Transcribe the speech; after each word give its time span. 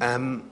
Um, 0.00 0.50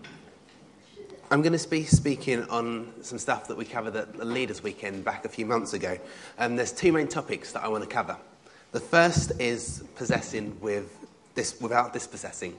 I'm 1.31 1.43
going 1.43 1.57
to 1.57 1.69
be 1.69 1.85
speaking 1.85 2.45
on 2.45 2.93
some 3.03 3.19
stuff 3.19 3.49
that 3.49 3.57
we 3.57 3.65
covered 3.65 3.97
at 3.97 4.17
the 4.17 4.25
Leaders 4.25 4.63
Weekend 4.63 5.05
back 5.05 5.25
a 5.25 5.29
few 5.29 5.47
months 5.47 5.73
ago. 5.73 5.99
Um, 6.39 6.57
there's 6.57 6.73
two 6.73 6.93
main 6.93 7.09
topics 7.09 7.53
that 7.53 7.63
I 7.63 7.69
want 7.69 7.85
to 7.85 7.89
cover. 7.89 8.17
The 8.73 8.81
first 8.81 9.33
is 9.41 9.85
possessing 9.97 10.57
with 10.61 11.07
this, 11.35 11.61
without 11.61 11.93
dispossessing. 11.93 12.57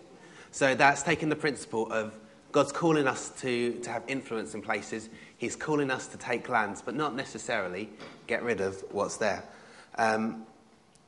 So 0.51 0.75
that's 0.75 1.03
taking 1.03 1.29
the 1.29 1.35
principle 1.35 1.91
of 1.91 2.13
God's 2.51 2.71
calling 2.71 3.07
us 3.07 3.29
to, 3.41 3.73
to 3.73 3.89
have 3.89 4.03
influence 4.07 4.53
in 4.53 4.61
places. 4.61 5.09
He's 5.37 5.55
calling 5.55 5.91
us 5.91 6.07
to 6.07 6.17
take 6.17 6.49
lands, 6.49 6.81
but 6.81 6.95
not 6.95 7.15
necessarily 7.15 7.89
get 8.27 8.43
rid 8.43 8.59
of 8.61 8.83
what's 8.91 9.17
there. 9.17 9.43
Um, 9.97 10.45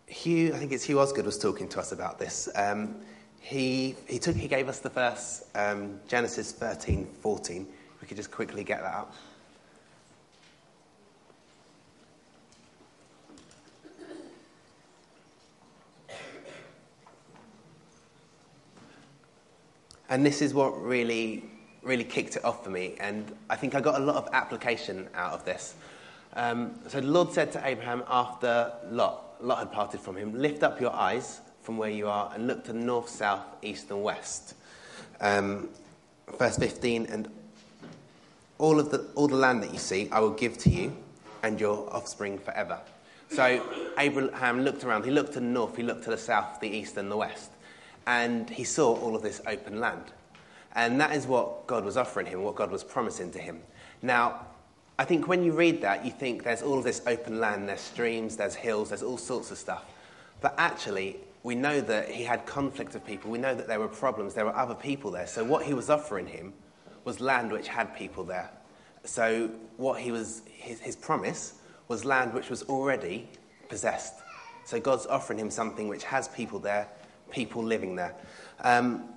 Hugh, 0.07 0.53
I 0.53 0.57
think 0.57 0.71
it's 0.71 0.83
Hugh 0.83 0.99
Osgood 0.99 1.25
was 1.25 1.37
talking 1.37 1.67
to 1.69 1.79
us 1.79 1.91
about 1.91 2.19
this. 2.19 2.47
Um, 2.55 2.95
he, 3.43 3.93
he, 4.07 4.19
took, 4.19 4.37
he 4.37 4.47
gave 4.47 4.69
us 4.69 4.79
the 4.79 4.89
verse, 4.89 5.43
um, 5.53 5.99
Genesis 6.07 6.53
13, 6.53 7.05
14. 7.21 7.67
We 8.01 8.07
could 8.07 8.15
just 8.15 8.31
quickly 8.31 8.63
get 8.63 8.81
that 8.81 8.95
up. 8.95 9.13
And 20.09 20.25
this 20.25 20.41
is 20.41 20.53
what 20.53 20.81
really, 20.81 21.43
really 21.81 22.03
kicked 22.05 22.37
it 22.37 22.45
off 22.45 22.63
for 22.63 22.69
me. 22.69 22.95
And 22.99 23.35
I 23.49 23.57
think 23.57 23.75
I 23.75 23.81
got 23.81 23.99
a 23.99 24.03
lot 24.03 24.15
of 24.15 24.29
application 24.31 25.09
out 25.15 25.33
of 25.33 25.43
this. 25.43 25.75
Um, 26.35 26.79
so 26.87 27.01
the 27.01 27.07
Lord 27.07 27.33
said 27.33 27.51
to 27.53 27.67
Abraham 27.67 28.03
after 28.07 28.71
Lot, 28.89 29.35
Lot 29.41 29.59
had 29.59 29.71
parted 29.73 29.99
from 29.99 30.15
him, 30.15 30.33
Lift 30.33 30.63
up 30.63 30.79
your 30.79 30.93
eyes 30.93 31.41
from 31.63 31.77
where 31.77 31.89
you 31.89 32.07
are 32.07 32.31
and 32.35 32.45
look 32.45 32.65
to 32.65 32.73
north, 32.73 33.09
south, 33.09 33.41
east, 33.61 33.89
and 33.89 34.03
west. 34.03 34.55
Um, 35.21 35.69
verse 36.37 36.57
15, 36.57 37.07
and 37.07 37.29
all 38.59 38.79
of 38.79 38.91
the, 38.91 39.07
all 39.15 39.27
the 39.27 39.35
land 39.35 39.63
that 39.63 39.71
you 39.71 39.79
see, 39.79 40.09
I 40.11 40.19
will 40.19 40.31
give 40.31 40.57
to 40.59 40.69
you 40.69 40.95
and 41.41 41.59
your 41.59 41.91
offspring 41.93 42.37
forever. 42.37 42.79
So 43.29 43.63
Abraham 43.97 44.61
looked 44.61 44.83
around. 44.83 45.05
He 45.05 45.11
looked 45.11 45.33
to 45.33 45.39
the 45.39 45.45
north, 45.45 45.75
he 45.75 45.83
looked 45.83 46.03
to 46.03 46.11
the 46.11 46.17
south, 46.17 46.59
the 46.59 46.69
east, 46.69 46.97
and 46.97 47.09
the 47.09 47.17
west. 47.17 47.51
And 48.05 48.49
he 48.49 48.63
saw 48.63 48.95
all 48.95 49.15
of 49.15 49.21
this 49.21 49.41
open 49.47 49.79
land. 49.79 50.03
And 50.75 50.99
that 50.99 51.15
is 51.15 51.25
what 51.25 51.65
God 51.65 51.85
was 51.85 51.97
offering 51.97 52.27
him, 52.27 52.43
what 52.43 52.55
God 52.55 52.71
was 52.71 52.83
promising 52.83 53.31
to 53.31 53.39
him. 53.39 53.61
Now, 54.01 54.47
I 54.99 55.05
think 55.05 55.27
when 55.27 55.43
you 55.43 55.53
read 55.53 55.81
that, 55.81 56.05
you 56.05 56.11
think 56.11 56.43
there's 56.43 56.61
all 56.61 56.77
of 56.77 56.83
this 56.83 57.01
open 57.07 57.39
land, 57.39 57.69
there's 57.69 57.81
streams, 57.81 58.35
there's 58.35 58.55
hills, 58.55 58.89
there's 58.89 59.03
all 59.03 59.17
sorts 59.17 59.49
of 59.49 59.57
stuff. 59.57 59.85
But 60.41 60.53
actually, 60.57 61.17
we 61.43 61.55
know 61.55 61.81
that 61.81 62.09
he 62.09 62.23
had 62.23 62.45
conflict 62.45 62.95
of 62.95 63.05
people. 63.05 63.29
We 63.29 63.37
know 63.37 63.53
that 63.53 63.67
there 63.67 63.79
were 63.79 63.89
problems. 63.89 64.33
There 64.33 64.45
were 64.45 64.55
other 64.55 64.75
people 64.75 65.11
there. 65.11 65.27
So 65.27 65.43
what 65.43 65.65
he 65.65 65.73
was 65.73 65.89
offering 65.89 66.25
him 66.25 66.53
was 67.03 67.19
land 67.19 67.51
which 67.51 67.67
had 67.67 67.95
people 67.95 68.23
there. 68.23 68.49
So 69.03 69.51
what 69.75 69.99
he 69.99 70.11
was, 70.11 70.41
his, 70.49 70.79
his 70.79 70.95
promise 70.95 71.55
was 71.89 72.05
land 72.05 72.33
which 72.33 72.49
was 72.49 72.63
already 72.63 73.27
possessed. 73.67 74.13
So 74.63 74.79
God's 74.79 75.05
offering 75.05 75.37
him 75.37 75.49
something 75.49 75.89
which 75.89 76.05
has 76.05 76.29
people 76.29 76.59
there, 76.59 76.87
people 77.29 77.61
living 77.61 77.97
there. 77.97 78.15
Um, 78.61 79.09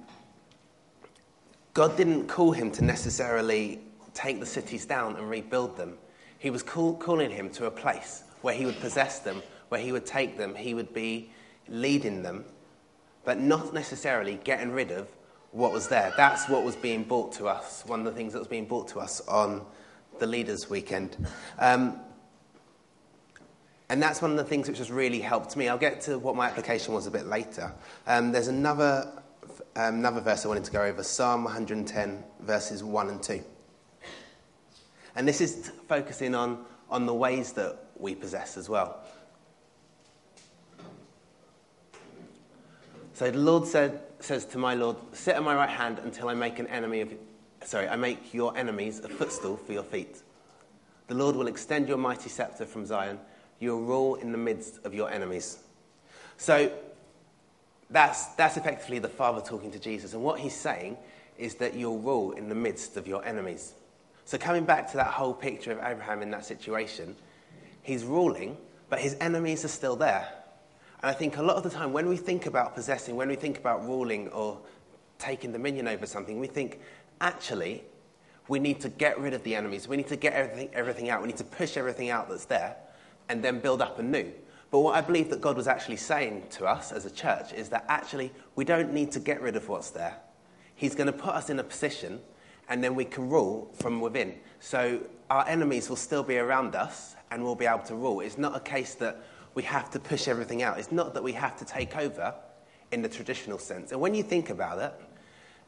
God 1.75 1.97
didn't 1.97 2.27
call 2.27 2.51
him 2.51 2.73
to 2.73 2.83
necessarily 2.83 3.81
take 4.15 4.41
the 4.41 4.47
cities 4.47 4.85
down 4.85 5.15
and 5.15 5.31
rebuild 5.31 5.77
them. 5.77 5.97
He 6.39 6.51
was 6.51 6.65
call, 6.65 6.97
calling 6.97 7.31
him 7.31 7.51
to 7.51 7.67
a 7.67 7.71
place 7.71 8.25
where 8.43 8.55
he 8.55 8.67
would 8.67 8.81
possess 8.81 9.21
them, 9.21 9.43
where 9.69 9.81
he 9.81 9.93
would 9.93 10.07
take 10.07 10.37
them, 10.37 10.57
he 10.57 10.75
would 10.75 10.93
be 10.93 11.31
leading 11.69 12.23
them, 12.23 12.45
but 13.25 13.41
not 13.41 13.75
necessarily 13.75 14.41
getting 14.45 14.71
rid 14.71 14.91
of 14.91 15.09
what 15.53 15.73
was 15.73 15.89
there. 15.89 16.13
That's 16.17 16.49
what 16.49 16.65
was 16.65 16.77
being 16.77 17.05
brought 17.05 17.33
to 17.35 17.47
us, 17.47 17.85
one 17.87 18.01
of 18.01 18.07
the 18.07 18.13
things 18.13 18.33
that 18.33 18.39
was 18.39 18.49
being 18.49 18.67
brought 18.67 18.89
to 18.89 19.01
us 19.01 19.21
on 19.27 19.65
the 20.19 20.27
Leaders 20.27 20.69
Weekend. 20.69 21.17
Um, 21.59 22.01
and 23.89 24.03
that's 24.03 24.21
one 24.21 24.33
of 24.33 24.37
the 24.37 24.45
things 24.45 24.69
which 24.69 24.79
has 24.79 24.91
really 24.91 25.21
helped 25.21 25.57
me. 25.57 25.69
I'll 25.69 25.79
get 25.79 26.01
to 26.03 26.19
what 26.19 26.35
my 26.35 26.49
application 26.49 26.93
was 26.93 27.07
a 27.07 27.11
bit 27.11 27.27
later. 27.27 27.73
Um, 28.07 28.33
there's 28.33 28.49
another, 28.49 29.23
um, 29.77 29.97
another 29.97 30.21
verse 30.21 30.45
I 30.45 30.49
wanted 30.49 30.65
to 30.65 30.73
go 30.73 30.83
over 30.83 31.03
Psalm 31.03 31.45
110, 31.45 32.25
verses 32.41 32.83
1 32.83 33.09
and 33.09 33.23
2. 33.23 33.43
And 35.15 35.27
this 35.27 35.41
is 35.41 35.71
focusing 35.89 36.35
on, 36.35 36.65
on 36.91 37.07
the 37.07 37.15
ways 37.15 37.53
that 37.53 37.79
we 37.97 38.15
possess 38.15 38.57
as 38.57 38.69
well. 38.69 39.03
So 43.17 43.31
the 43.31 43.39
Lord 43.39 43.67
said, 43.67 44.03
says 44.21 44.45
to 44.45 44.59
my 44.59 44.75
Lord, 44.75 44.99
Sit 45.13 45.37
at 45.37 45.43
my 45.43 45.55
right 45.55 45.71
hand 45.71 46.01
until 46.01 46.29
I 46.29 46.35
make 46.35 46.59
an 46.59 46.67
enemy 46.67 47.01
of 47.01 47.15
sorry, 47.65 47.89
I 47.89 47.97
make 47.97 48.35
your 48.35 48.55
enemies 48.55 49.01
a 49.01 49.09
footstool 49.09 49.57
for 49.57 49.73
your 49.73 49.85
feet. 49.85 50.21
The 51.07 51.15
Lord 51.15 51.35
will 51.35 51.47
extend 51.47 51.89
your 51.89 51.97
mighty 51.97 52.29
scepter 52.29 52.67
from 52.67 52.85
Zion. 52.85 53.19
You'll 53.59 53.81
rule 53.81 54.17
in 54.17 54.33
the 54.33 54.39
midst 54.39 54.85
of 54.85 54.93
your 54.93 55.11
enemies. 55.11 55.61
So 56.37 56.71
that's, 57.89 58.27
that's 58.35 58.59
effectively 58.59 58.99
the 58.99 59.09
Father 59.09 59.41
talking 59.41 59.71
to 59.71 59.79
Jesus. 59.79 60.13
And 60.13 60.23
what 60.23 60.39
he's 60.39 60.55
saying 60.55 60.99
is 61.39 61.55
that 61.55 61.73
you'll 61.73 62.01
rule 62.01 62.33
in 62.33 62.51
the 62.51 62.55
midst 62.55 62.99
of 62.99 63.09
your 63.09 63.25
enemies. 63.25 63.73
So 64.27 64.37
coming 64.37 64.67
back 64.67 64.91
to 64.91 64.99
that 64.99 65.07
whole 65.07 65.33
picture 65.33 65.73
of 65.73 65.79
Abraham 65.79 66.21
in 66.21 66.31
that 66.33 66.45
situation, 66.45 67.17
he's 67.81 68.05
ruling, 68.05 68.59
but 68.91 68.99
his 68.99 69.17
enemies 69.23 69.65
are 69.65 69.69
still 69.69 69.97
there. 69.97 70.29
And 71.07 71.15
I 71.15 71.17
think 71.17 71.37
a 71.37 71.43
lot 71.43 71.55
of 71.55 71.63
the 71.63 71.71
time 71.71 71.93
when 71.93 72.09
we 72.09 72.17
think 72.17 72.47
about 72.47 72.75
possessing, 72.75 73.15
when 73.15 73.29
we 73.29 73.37
think 73.37 73.59
about 73.59 73.87
ruling 73.87 74.27
or 74.31 74.59
taking 75.21 75.53
dominion 75.53 75.87
over 75.87 76.05
something, 76.05 76.41
we 76.41 76.49
think, 76.49 76.81
actually, 77.21 77.85
we 78.49 78.59
need 78.59 78.81
to 78.81 78.89
get 78.89 79.17
rid 79.21 79.33
of 79.33 79.45
the 79.45 79.55
enemies. 79.55 79.87
We 79.87 79.97
need 79.97 80.09
to 80.09 80.17
get 80.17 80.33
everything, 80.33 80.69
everything 80.73 81.09
out. 81.09 81.21
We 81.21 81.29
need 81.29 81.37
to 81.37 81.45
push 81.45 81.77
everything 81.77 82.11
out 82.11 82.29
that's 82.29 82.47
there 82.47 82.75
and 83.29 83.41
then 83.41 83.61
build 83.61 83.83
up 83.83 84.01
anew. 84.01 84.33
But 84.73 84.81
what 84.81 84.97
I 84.97 85.01
believe 85.01 85.31
that 85.31 85.41
God 85.41 85.57
was 85.57 85.69
actually 85.69 85.99
saying 85.99 86.49
to 86.51 86.67
us 86.67 86.91
as 86.91 87.07
a 87.07 87.11
church 87.13 87.53
is 87.53 87.69
that 87.69 87.85
actually 87.87 88.33
we 88.57 88.65
don't 88.65 88.93
need 88.93 89.13
to 89.13 89.21
get 89.21 89.41
rid 89.41 89.55
of 89.55 89.69
what's 89.69 89.91
there. 89.91 90.17
He's 90.75 90.97
going 90.97 91.07
to 91.07 91.13
put 91.13 91.37
us 91.37 91.51
in 91.51 91.61
a 91.61 91.65
position 91.65 92.19
and 92.69 92.83
then 92.83 92.97
we 92.97 93.05
can 93.05 93.31
rule 93.31 93.71
from 93.75 94.01
within. 94.01 94.35
So 94.59 94.99
our 95.31 95.47
enemies 95.47 95.89
will 95.89 95.95
still 95.95 96.25
be 96.25 96.39
around 96.39 96.75
us 96.75 97.15
and 97.31 97.45
we'll 97.45 97.55
be 97.55 97.67
able 97.67 97.85
to 97.85 97.95
rule. 97.95 98.23
It's 98.23 98.39
not 98.39 98.57
a 98.57 98.61
case 98.61 98.97
that 98.97 99.23
we 99.57 99.63
have 99.63 99.91
to 99.91 99.99
push 99.99 100.29
everything 100.29 100.63
out. 100.63 100.79
It's 100.79 100.93
not 100.93 101.15
that 101.15 101.25
we 101.25 101.33
have 101.33 101.57
to 101.57 101.65
take 101.65 101.97
over 101.97 102.35
in 102.93 103.01
the 103.01 103.09
traditional 103.09 103.59
sense. 103.59 103.91
And 103.91 104.01
when 104.01 104.15
you 104.15 104.23
think 104.23 104.51
about 104.51 104.79
it, 104.79 104.93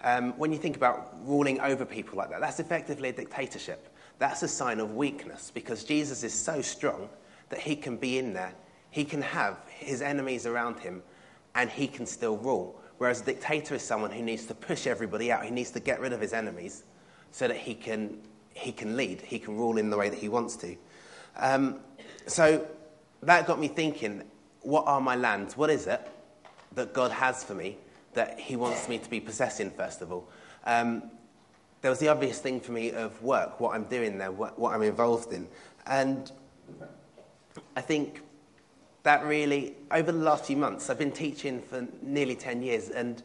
um, 0.05 0.39
when 0.39 0.53
you 0.53 0.59
think 0.59 0.77
about 0.77 1.17
ruling 1.25 1.59
over 1.59 1.87
people 1.87 2.19
like 2.19 2.29
that, 2.31 2.41
that's 2.41 2.61
effectively 2.61 3.09
a 3.09 3.13
dictatorship. 3.13 3.89
That's 4.19 4.43
a 4.43 4.49
sign 4.49 4.79
of 4.79 4.95
weakness 4.95 5.51
because 5.51 5.85
Jesus 5.85 6.23
is 6.23 6.35
so 6.35 6.61
strong 6.61 7.09
that 7.49 7.61
he 7.61 7.75
can 7.75 7.97
be 7.97 8.19
in 8.19 8.35
there. 8.35 8.53
He 8.91 9.05
can 9.05 9.23
have 9.23 9.59
his 9.71 10.03
enemies 10.03 10.45
around 10.45 10.79
him 10.81 11.03
and 11.55 11.71
he 11.71 11.89
can 11.89 12.05
still 12.05 12.37
rule. 12.37 12.79
Whereas 12.99 13.23
a 13.23 13.25
dictator 13.25 13.75
is 13.75 13.83
someone 13.83 14.11
who 14.11 14.23
needs 14.23 14.45
to 14.47 14.55
push 14.55 14.87
everybody 14.87 15.33
out. 15.33 15.47
He 15.47 15.51
needs 15.51 15.71
to 15.71 15.81
get 15.81 15.99
rid 15.99 16.13
of 16.13 16.21
his 16.21 16.35
enemies 16.35 16.85
so 17.31 17.49
that 17.49 17.57
he 17.57 17.75
can, 17.75 18.19
he 18.53 18.71
can 18.71 18.99
lead. 18.99 19.23
He 19.23 19.39
can 19.39 19.57
rule 19.57 19.79
in 19.79 19.89
the 19.89 19.97
way 19.97 20.11
that 20.11 20.19
he 20.19 20.29
wants 20.29 20.57
to. 20.57 20.77
Um, 21.37 21.81
so 22.27 22.67
that 23.23 23.47
got 23.47 23.59
me 23.59 23.69
thinking 23.69 24.23
what 24.63 24.87
are 24.87 25.01
my 25.01 25.17
lands? 25.17 25.57
What 25.57 25.71
is 25.71 25.87
it 25.87 26.01
that 26.75 26.93
God 26.93 27.11
has 27.11 27.45
for 27.45 27.55
me 27.55 27.79
that 28.15 28.39
He 28.39 28.57
wants 28.57 28.89
me 28.89 28.99
to 28.99 29.09
be 29.09 29.21
possessing, 29.21 29.71
first 29.71 30.03
of 30.03 30.13
all? 30.13 30.29
Um, 30.65 31.11
there 31.81 31.91
was 31.91 32.01
the 32.01 32.09
obvious 32.09 32.39
thing 32.39 32.61
for 32.61 32.73
me 32.73 32.91
of 32.91 33.23
work, 33.23 33.61
what 33.61 33.75
I'm 33.75 33.85
doing 33.85 34.19
there, 34.19 34.33
what, 34.33 34.59
what 34.59 34.75
I'm 34.75 34.83
involved 34.83 35.33
in. 35.33 35.47
And 35.87 36.31
I 37.77 37.81
think 37.81 38.23
that 39.05 39.25
really, 39.25 39.77
over 39.91 40.11
the 40.11 40.19
last 40.19 40.45
few 40.45 40.57
months, 40.57 40.91
I've 40.91 40.99
been 40.99 41.13
teaching 41.13 41.63
for 41.63 41.87
nearly 42.03 42.35
10 42.35 42.63
years, 42.63 42.91
and 42.91 43.23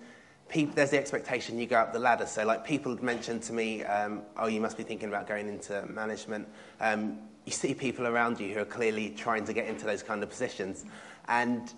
there's 0.54 0.92
the 0.92 1.00
expectation 1.00 1.58
you 1.58 1.66
go 1.66 1.78
up 1.78 1.94
the 1.94 2.00
ladder. 2.00 2.28
So, 2.28 2.46
like, 2.46 2.64
people 2.64 2.94
had 2.94 3.04
mentioned 3.04 3.42
to 3.44 3.54
me, 3.54 3.84
um, 3.84 4.22
oh, 4.38 4.46
you 4.46 4.62
must 4.62 4.78
be 4.78 4.84
thinking 4.84 5.10
about 5.10 5.28
going 5.28 5.48
into 5.48 5.84
management. 5.88 6.48
Um, 6.80 7.18
you 7.46 7.52
see 7.52 7.74
people 7.74 8.08
around 8.08 8.40
you 8.40 8.54
who 8.54 8.62
are 8.62 8.66
clearly 8.66 9.10
trying 9.10 9.46
to 9.46 9.54
get 9.54 9.68
into 9.68 9.86
those 9.86 10.04
kind 10.04 10.24
of 10.24 10.30
positions. 10.30 10.86
And 11.28 11.72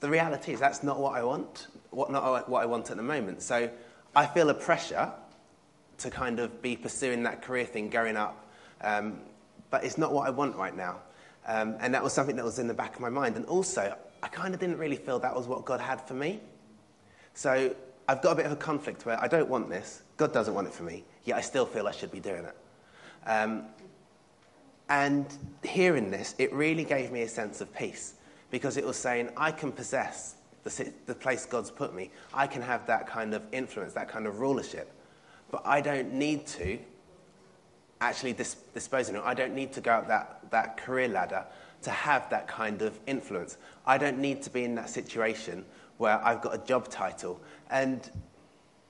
the 0.00 0.08
reality 0.08 0.52
is 0.52 0.60
that's 0.60 0.82
not 0.82 0.98
what 0.98 1.14
I 1.14 1.22
want, 1.22 1.68
what, 1.90 2.10
not 2.10 2.48
what 2.48 2.62
I 2.62 2.66
want 2.66 2.90
at 2.90 2.96
the 2.96 3.02
moment. 3.02 3.42
So 3.42 3.70
I 4.14 4.26
feel 4.26 4.50
a 4.50 4.54
pressure 4.54 5.12
to 5.98 6.10
kind 6.10 6.38
of 6.40 6.62
be 6.62 6.76
pursuing 6.76 7.24
that 7.24 7.42
career 7.42 7.64
thing 7.64 7.88
going 7.88 8.16
up. 8.16 8.46
Um, 8.80 9.20
but 9.70 9.84
it's 9.84 9.98
not 9.98 10.12
what 10.12 10.26
I 10.26 10.30
want 10.30 10.56
right 10.56 10.76
now. 10.76 11.00
Um, 11.46 11.76
and 11.80 11.94
that 11.94 12.02
was 12.02 12.12
something 12.12 12.36
that 12.36 12.44
was 12.44 12.58
in 12.58 12.68
the 12.68 12.74
back 12.74 12.94
of 12.94 13.00
my 13.00 13.08
mind. 13.08 13.36
And 13.36 13.44
also, 13.46 13.96
I 14.22 14.28
kind 14.28 14.54
of 14.54 14.60
didn't 14.60 14.78
really 14.78 14.96
feel 14.96 15.18
that 15.20 15.34
was 15.34 15.46
what 15.46 15.64
God 15.64 15.80
had 15.80 16.00
for 16.00 16.14
me. 16.14 16.40
So 17.34 17.74
I've 18.08 18.22
got 18.22 18.32
a 18.32 18.34
bit 18.34 18.46
of 18.46 18.52
a 18.52 18.56
conflict 18.56 19.06
where 19.06 19.22
I 19.22 19.28
don't 19.28 19.48
want 19.48 19.68
this, 19.68 20.02
God 20.16 20.32
doesn't 20.32 20.54
want 20.54 20.66
it 20.66 20.72
for 20.72 20.82
me, 20.82 21.04
yet 21.24 21.36
I 21.36 21.40
still 21.40 21.66
feel 21.66 21.86
I 21.86 21.92
should 21.92 22.10
be 22.10 22.20
doing 22.20 22.44
it. 22.44 22.56
Um, 23.26 23.64
and 24.88 25.26
hearing 25.62 26.10
this, 26.10 26.34
it 26.38 26.52
really 26.52 26.84
gave 26.84 27.12
me 27.12 27.22
a 27.22 27.28
sense 27.28 27.60
of 27.60 27.74
peace 27.74 28.14
because 28.50 28.76
it 28.76 28.86
was 28.86 28.96
saying, 28.96 29.30
I 29.36 29.52
can 29.52 29.72
possess 29.72 30.36
the 30.64 30.92
the, 31.06 31.14
place 31.14 31.46
God's 31.46 31.70
put 31.70 31.94
me, 31.94 32.10
I 32.32 32.46
can 32.46 32.62
have 32.62 32.86
that 32.86 33.06
kind 33.06 33.34
of 33.34 33.42
influence, 33.52 33.92
that 33.94 34.08
kind 34.08 34.26
of 34.26 34.40
rulership. 34.40 34.92
But 35.50 35.62
I 35.64 35.80
don't 35.80 36.12
need 36.12 36.46
to 36.48 36.78
actually 38.00 38.32
dis- 38.32 38.56
dispose 38.74 39.08
of 39.08 39.16
it. 39.16 39.22
I 39.24 39.34
don't 39.34 39.54
need 39.54 39.72
to 39.72 39.80
go 39.80 39.92
up 39.92 40.08
that, 40.08 40.50
that 40.50 40.76
career 40.76 41.08
ladder 41.08 41.44
to 41.82 41.90
have 41.90 42.28
that 42.30 42.48
kind 42.48 42.82
of 42.82 42.98
influence. 43.06 43.56
I 43.86 43.98
don't 43.98 44.18
need 44.18 44.42
to 44.42 44.50
be 44.50 44.64
in 44.64 44.74
that 44.76 44.90
situation 44.90 45.64
where 45.98 46.24
I've 46.24 46.40
got 46.40 46.54
a 46.54 46.58
job 46.58 46.88
title. 46.88 47.40
And 47.70 48.10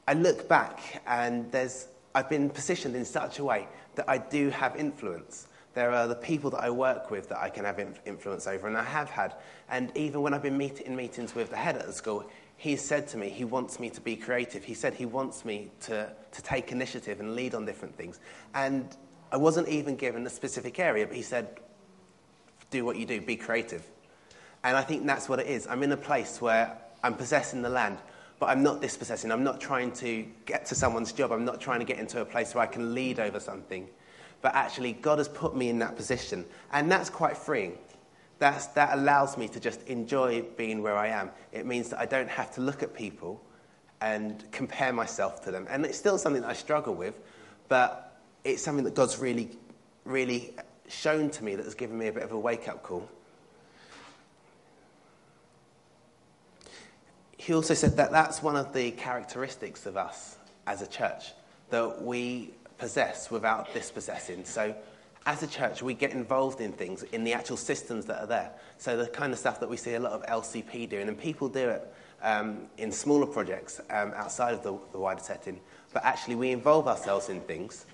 I 0.06 0.14
look 0.14 0.48
back 0.48 1.02
and 1.06 1.50
there's, 1.52 1.88
I've 2.14 2.30
been 2.30 2.50
positioned 2.50 2.96
in 2.96 3.04
such 3.04 3.38
a 3.38 3.44
way 3.44 3.68
that 3.94 4.08
I 4.08 4.18
do 4.18 4.50
have 4.50 4.76
influence. 4.76 5.47
There 5.78 5.92
are 5.92 6.08
the 6.08 6.16
people 6.16 6.50
that 6.50 6.64
I 6.64 6.70
work 6.70 7.08
with 7.08 7.28
that 7.28 7.38
I 7.38 7.50
can 7.50 7.64
have 7.64 7.78
influence 8.04 8.48
over, 8.48 8.66
and 8.66 8.76
I 8.76 8.82
have 8.82 9.10
had. 9.10 9.36
And 9.70 9.96
even 9.96 10.22
when 10.22 10.34
I've 10.34 10.42
been 10.42 10.58
meet- 10.58 10.80
in 10.80 10.96
meetings 10.96 11.36
with 11.36 11.50
the 11.50 11.56
head 11.56 11.76
at 11.76 11.86
the 11.86 11.92
school, 11.92 12.28
he 12.56 12.74
said 12.74 13.06
to 13.10 13.16
me 13.16 13.28
he 13.28 13.44
wants 13.44 13.78
me 13.78 13.88
to 13.90 14.00
be 14.00 14.16
creative. 14.16 14.64
He 14.64 14.74
said 14.74 14.94
he 14.94 15.06
wants 15.06 15.44
me 15.44 15.70
to, 15.82 16.10
to 16.32 16.42
take 16.42 16.72
initiative 16.72 17.20
and 17.20 17.36
lead 17.36 17.54
on 17.54 17.64
different 17.64 17.96
things. 17.96 18.18
And 18.54 18.96
I 19.30 19.36
wasn't 19.36 19.68
even 19.68 19.94
given 19.94 20.26
a 20.26 20.30
specific 20.30 20.80
area, 20.80 21.06
but 21.06 21.14
he 21.14 21.22
said, 21.22 21.60
do 22.72 22.84
what 22.84 22.96
you 22.96 23.06
do, 23.06 23.20
be 23.20 23.36
creative. 23.36 23.86
And 24.64 24.76
I 24.76 24.82
think 24.82 25.06
that's 25.06 25.28
what 25.28 25.38
it 25.38 25.46
is. 25.46 25.68
I'm 25.68 25.84
in 25.84 25.92
a 25.92 25.96
place 25.96 26.40
where 26.40 26.76
I'm 27.04 27.14
possessing 27.14 27.62
the 27.62 27.68
land, 27.68 27.98
but 28.40 28.46
I'm 28.46 28.64
not 28.64 28.80
dispossessing. 28.80 29.30
I'm 29.30 29.44
not 29.44 29.60
trying 29.60 29.92
to 29.92 30.26
get 30.44 30.66
to 30.66 30.74
someone's 30.74 31.12
job. 31.12 31.30
I'm 31.30 31.44
not 31.44 31.60
trying 31.60 31.78
to 31.78 31.86
get 31.86 32.00
into 32.00 32.20
a 32.20 32.24
place 32.24 32.52
where 32.52 32.64
I 32.64 32.66
can 32.66 32.96
lead 32.96 33.20
over 33.20 33.38
something. 33.38 33.88
But 34.40 34.54
actually, 34.54 34.92
God 34.92 35.18
has 35.18 35.28
put 35.28 35.56
me 35.56 35.68
in 35.68 35.78
that 35.80 35.96
position. 35.96 36.44
And 36.72 36.90
that's 36.90 37.10
quite 37.10 37.36
freeing. 37.36 37.78
That's, 38.38 38.66
that 38.68 38.96
allows 38.96 39.36
me 39.36 39.48
to 39.48 39.58
just 39.58 39.82
enjoy 39.88 40.42
being 40.56 40.82
where 40.82 40.96
I 40.96 41.08
am. 41.08 41.30
It 41.52 41.66
means 41.66 41.88
that 41.90 41.98
I 41.98 42.06
don't 42.06 42.28
have 42.28 42.52
to 42.54 42.60
look 42.60 42.82
at 42.82 42.94
people 42.94 43.42
and 44.00 44.44
compare 44.52 44.92
myself 44.92 45.42
to 45.44 45.50
them. 45.50 45.66
And 45.68 45.84
it's 45.84 45.98
still 45.98 46.18
something 46.18 46.42
that 46.42 46.50
I 46.50 46.54
struggle 46.54 46.94
with, 46.94 47.18
but 47.68 48.20
it's 48.44 48.62
something 48.62 48.84
that 48.84 48.94
God's 48.94 49.18
really, 49.18 49.50
really 50.04 50.54
shown 50.88 51.30
to 51.30 51.44
me 51.44 51.56
that 51.56 51.64
has 51.64 51.74
given 51.74 51.98
me 51.98 52.06
a 52.06 52.12
bit 52.12 52.22
of 52.22 52.32
a 52.32 52.38
wake 52.38 52.68
up 52.68 52.82
call. 52.82 53.08
He 57.36 57.54
also 57.54 57.74
said 57.74 57.96
that 57.96 58.10
that's 58.10 58.42
one 58.42 58.56
of 58.56 58.72
the 58.72 58.90
characteristics 58.92 59.86
of 59.86 59.96
us 59.96 60.36
as 60.66 60.82
a 60.82 60.86
church, 60.86 61.32
that 61.70 62.02
we 62.02 62.50
possess 62.78 63.30
without 63.30 63.72
dispossessing. 63.74 64.44
So, 64.44 64.74
as 65.26 65.42
a 65.42 65.46
church, 65.46 65.82
we 65.82 65.94
get 65.94 66.12
involved 66.12 66.60
in 66.60 66.72
things, 66.72 67.02
in 67.02 67.22
the 67.22 67.34
actual 67.34 67.56
systems 67.56 68.06
that 68.06 68.22
are 68.22 68.26
there. 68.26 68.50
So, 68.78 68.96
the 68.96 69.06
kind 69.08 69.32
of 69.32 69.38
stuff 69.38 69.60
that 69.60 69.68
we 69.68 69.76
see 69.76 69.94
a 69.94 70.00
lot 70.00 70.12
of 70.12 70.24
LCP 70.26 70.88
doing, 70.88 71.08
and 71.08 71.18
people 71.18 71.48
do 71.48 71.68
it 71.68 71.94
um, 72.22 72.66
in 72.78 72.90
smaller 72.90 73.26
projects 73.26 73.80
um, 73.90 74.12
outside 74.16 74.54
of 74.54 74.62
the, 74.62 74.78
the 74.92 74.98
wider 74.98 75.22
setting, 75.22 75.60
but 75.92 76.04
actually, 76.04 76.36
we 76.36 76.50
involve 76.50 76.88
ourselves 76.88 77.28
in 77.28 77.40
things 77.42 77.86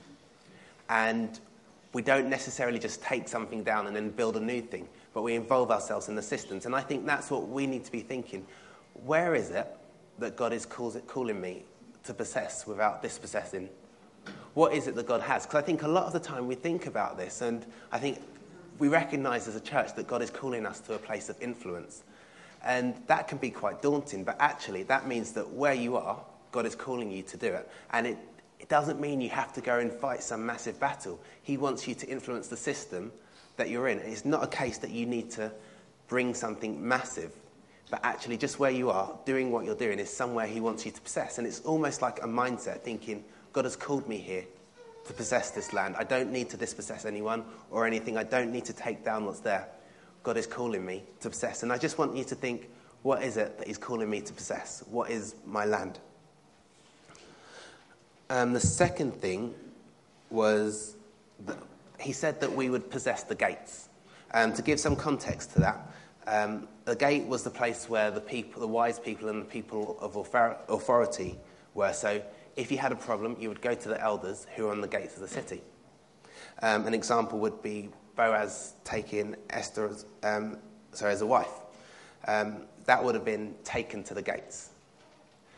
and 0.88 1.40
we 1.92 2.02
don't 2.02 2.28
necessarily 2.28 2.78
just 2.78 3.02
take 3.02 3.28
something 3.28 3.62
down 3.62 3.86
and 3.86 3.94
then 3.94 4.10
build 4.10 4.36
a 4.36 4.40
new 4.40 4.60
thing, 4.60 4.88
but 5.14 5.22
we 5.22 5.34
involve 5.34 5.70
ourselves 5.70 6.08
in 6.08 6.16
the 6.16 6.22
systems. 6.22 6.66
And 6.66 6.74
I 6.74 6.80
think 6.80 7.06
that's 7.06 7.30
what 7.30 7.48
we 7.48 7.66
need 7.66 7.84
to 7.84 7.92
be 7.92 8.00
thinking. 8.00 8.44
Where 9.04 9.34
is 9.34 9.50
it 9.50 9.66
that 10.18 10.36
God 10.36 10.52
is 10.52 10.66
calling 10.66 11.40
me 11.40 11.62
to 12.02 12.12
possess 12.12 12.66
without 12.66 13.00
dispossessing? 13.00 13.68
What 14.54 14.72
is 14.72 14.86
it 14.86 14.94
that 14.94 15.06
God 15.06 15.20
has? 15.22 15.46
Because 15.46 15.62
I 15.62 15.66
think 15.66 15.82
a 15.82 15.88
lot 15.88 16.04
of 16.06 16.12
the 16.12 16.20
time 16.20 16.46
we 16.46 16.54
think 16.54 16.86
about 16.86 17.16
this, 17.16 17.40
and 17.40 17.64
I 17.90 17.98
think 17.98 18.20
we 18.78 18.88
recognize 18.88 19.48
as 19.48 19.56
a 19.56 19.60
church 19.60 19.94
that 19.94 20.06
God 20.06 20.22
is 20.22 20.30
calling 20.30 20.66
us 20.66 20.80
to 20.80 20.94
a 20.94 20.98
place 20.98 21.28
of 21.28 21.40
influence. 21.40 22.02
And 22.64 22.94
that 23.08 23.28
can 23.28 23.38
be 23.38 23.50
quite 23.50 23.82
daunting, 23.82 24.24
but 24.24 24.36
actually, 24.40 24.84
that 24.84 25.06
means 25.06 25.32
that 25.32 25.50
where 25.50 25.74
you 25.74 25.96
are, 25.96 26.18
God 26.50 26.66
is 26.66 26.74
calling 26.74 27.10
you 27.10 27.22
to 27.24 27.36
do 27.36 27.48
it. 27.48 27.68
And 27.90 28.06
it 28.06 28.18
it 28.64 28.70
doesn't 28.70 28.98
mean 28.98 29.20
you 29.20 29.28
have 29.28 29.52
to 29.52 29.60
go 29.60 29.78
and 29.78 29.92
fight 29.92 30.22
some 30.22 30.46
massive 30.46 30.80
battle. 30.80 31.20
He 31.42 31.58
wants 31.58 31.86
you 31.86 31.94
to 31.96 32.06
influence 32.06 32.48
the 32.48 32.56
system 32.56 33.12
that 33.58 33.68
you're 33.68 33.88
in. 33.88 33.98
It's 33.98 34.24
not 34.24 34.42
a 34.42 34.46
case 34.46 34.78
that 34.78 34.90
you 34.90 35.04
need 35.04 35.30
to 35.32 35.52
bring 36.08 36.32
something 36.32 36.86
massive, 36.86 37.30
but 37.90 38.00
actually, 38.02 38.38
just 38.38 38.58
where 38.58 38.70
you 38.70 38.88
are, 38.88 39.18
doing 39.26 39.52
what 39.52 39.66
you're 39.66 39.74
doing, 39.74 39.98
is 39.98 40.08
somewhere 40.08 40.46
He 40.46 40.60
wants 40.60 40.86
you 40.86 40.92
to 40.92 41.00
possess. 41.02 41.36
And 41.36 41.46
it's 41.46 41.60
almost 41.60 42.00
like 42.00 42.20
a 42.22 42.26
mindset 42.26 42.80
thinking, 42.80 43.22
God 43.54 43.64
has 43.64 43.76
called 43.76 44.06
me 44.06 44.18
here 44.18 44.44
to 45.06 45.12
possess 45.14 45.50
this 45.50 45.72
land. 45.72 45.94
I 45.96 46.04
don't 46.04 46.30
need 46.30 46.50
to 46.50 46.58
dispossess 46.58 47.06
anyone 47.06 47.44
or 47.70 47.86
anything. 47.86 48.18
I 48.18 48.24
don't 48.24 48.52
need 48.52 48.66
to 48.66 48.72
take 48.74 49.04
down 49.04 49.24
what's 49.24 49.40
there. 49.40 49.68
God 50.22 50.36
is 50.36 50.46
calling 50.46 50.84
me 50.84 51.04
to 51.20 51.30
possess. 51.30 51.62
And 51.62 51.72
I 51.72 51.78
just 51.78 51.96
want 51.96 52.16
you 52.16 52.24
to 52.24 52.34
think, 52.34 52.68
what 53.02 53.22
is 53.22 53.36
it 53.36 53.56
that 53.58 53.66
He's 53.66 53.78
calling 53.78 54.10
me 54.10 54.20
to 54.22 54.32
possess? 54.32 54.82
What 54.90 55.10
is 55.10 55.36
my 55.46 55.64
land? 55.64 55.98
Um, 58.28 58.52
the 58.52 58.60
second 58.60 59.12
thing 59.12 59.54
was 60.30 60.96
that 61.46 61.58
he 62.00 62.12
said 62.12 62.40
that 62.40 62.50
we 62.50 62.70
would 62.70 62.90
possess 62.90 63.22
the 63.22 63.34
gates. 63.34 63.88
Um, 64.32 64.52
to 64.54 64.62
give 64.62 64.80
some 64.80 64.96
context 64.96 65.52
to 65.52 65.60
that, 65.60 65.92
um, 66.26 66.66
the 66.86 66.96
gate 66.96 67.24
was 67.24 67.44
the 67.44 67.50
place 67.50 67.88
where 67.88 68.10
the 68.10 68.20
people, 68.20 68.60
the 68.60 68.66
wise 68.66 68.98
people, 68.98 69.28
and 69.28 69.42
the 69.42 69.46
people 69.46 69.96
of 70.00 70.16
authority 70.16 71.38
were. 71.74 71.92
So, 71.92 72.20
if 72.56 72.70
you 72.70 72.78
had 72.78 72.92
a 72.92 72.96
problem, 72.96 73.36
you 73.38 73.48
would 73.48 73.60
go 73.60 73.74
to 73.74 73.88
the 73.88 74.00
elders 74.00 74.46
who 74.54 74.68
are 74.68 74.72
on 74.72 74.80
the 74.80 74.88
gates 74.88 75.14
of 75.14 75.20
the 75.20 75.28
city. 75.28 75.62
Um, 76.62 76.86
an 76.86 76.94
example 76.94 77.38
would 77.40 77.62
be 77.62 77.90
Boaz 78.16 78.74
taking 78.84 79.34
Esther 79.50 79.88
as, 79.88 80.06
um, 80.22 80.58
sorry, 80.92 81.12
as 81.12 81.20
a 81.20 81.26
wife. 81.26 81.50
Um, 82.26 82.62
that 82.86 83.02
would 83.02 83.14
have 83.14 83.24
been 83.24 83.54
taken 83.64 84.04
to 84.04 84.14
the 84.14 84.22
gates. 84.22 84.70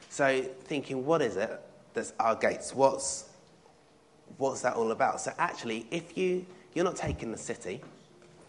So, 0.09 0.43
thinking, 0.43 1.05
what 1.05 1.21
is 1.21 1.37
it 1.37 1.61
that's 1.97 2.13
our 2.21 2.37
gates. 2.37 2.75
What's, 2.75 3.25
what's 4.37 4.61
that 4.61 4.75
all 4.75 4.93
about? 4.93 5.21
So 5.21 5.33
actually, 5.39 5.87
if 5.91 6.17
you, 6.17 6.47
you're 6.75 6.85
not 6.85 6.95
taking 6.95 7.33
the 7.33 7.39
city, 7.39 7.81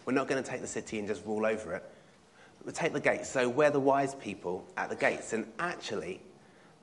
we're 0.06 0.14
not 0.14 0.28
going 0.28 0.44
to 0.44 0.48
take 0.48 0.62
the 0.62 0.68
city 0.68 1.00
and 1.00 1.08
just 1.08 1.26
rule 1.26 1.46
over 1.46 1.74
it. 1.74 1.84
We 2.66 2.74
take 2.74 2.92
the 2.92 3.00
gates. 3.00 3.30
So 3.30 3.48
we're 3.48 3.72
the 3.72 3.80
wise 3.80 4.14
people 4.16 4.68
at 4.76 4.90
the 4.90 4.96
gates. 4.96 5.32
And 5.32 5.48
actually, 5.58 6.22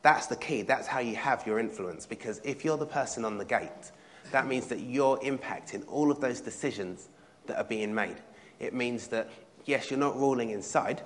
that's 0.04 0.26
the 0.26 0.36
key. 0.36 0.60
That's 0.60 0.86
how 0.86 1.00
you 1.00 1.16
have 1.16 1.46
your 1.46 1.58
influence. 1.58 2.04
Because 2.04 2.38
if 2.44 2.62
you're 2.62 2.76
the 2.76 2.84
person 2.84 3.24
on 3.24 3.38
the 3.38 3.44
gate, 3.44 3.90
that 4.32 4.46
means 4.46 4.66
that 4.66 4.80
you're 4.80 5.16
impacting 5.20 5.82
all 5.88 6.10
of 6.10 6.20
those 6.20 6.42
decisions 6.42 7.08
that 7.46 7.56
are 7.56 7.64
being 7.64 7.94
made. 7.94 8.16
It 8.60 8.74
means 8.74 9.08
that, 9.08 9.30
yes, 9.64 9.90
you're 9.90 9.98
not 9.98 10.14
ruling 10.14 10.50
inside, 10.50 11.00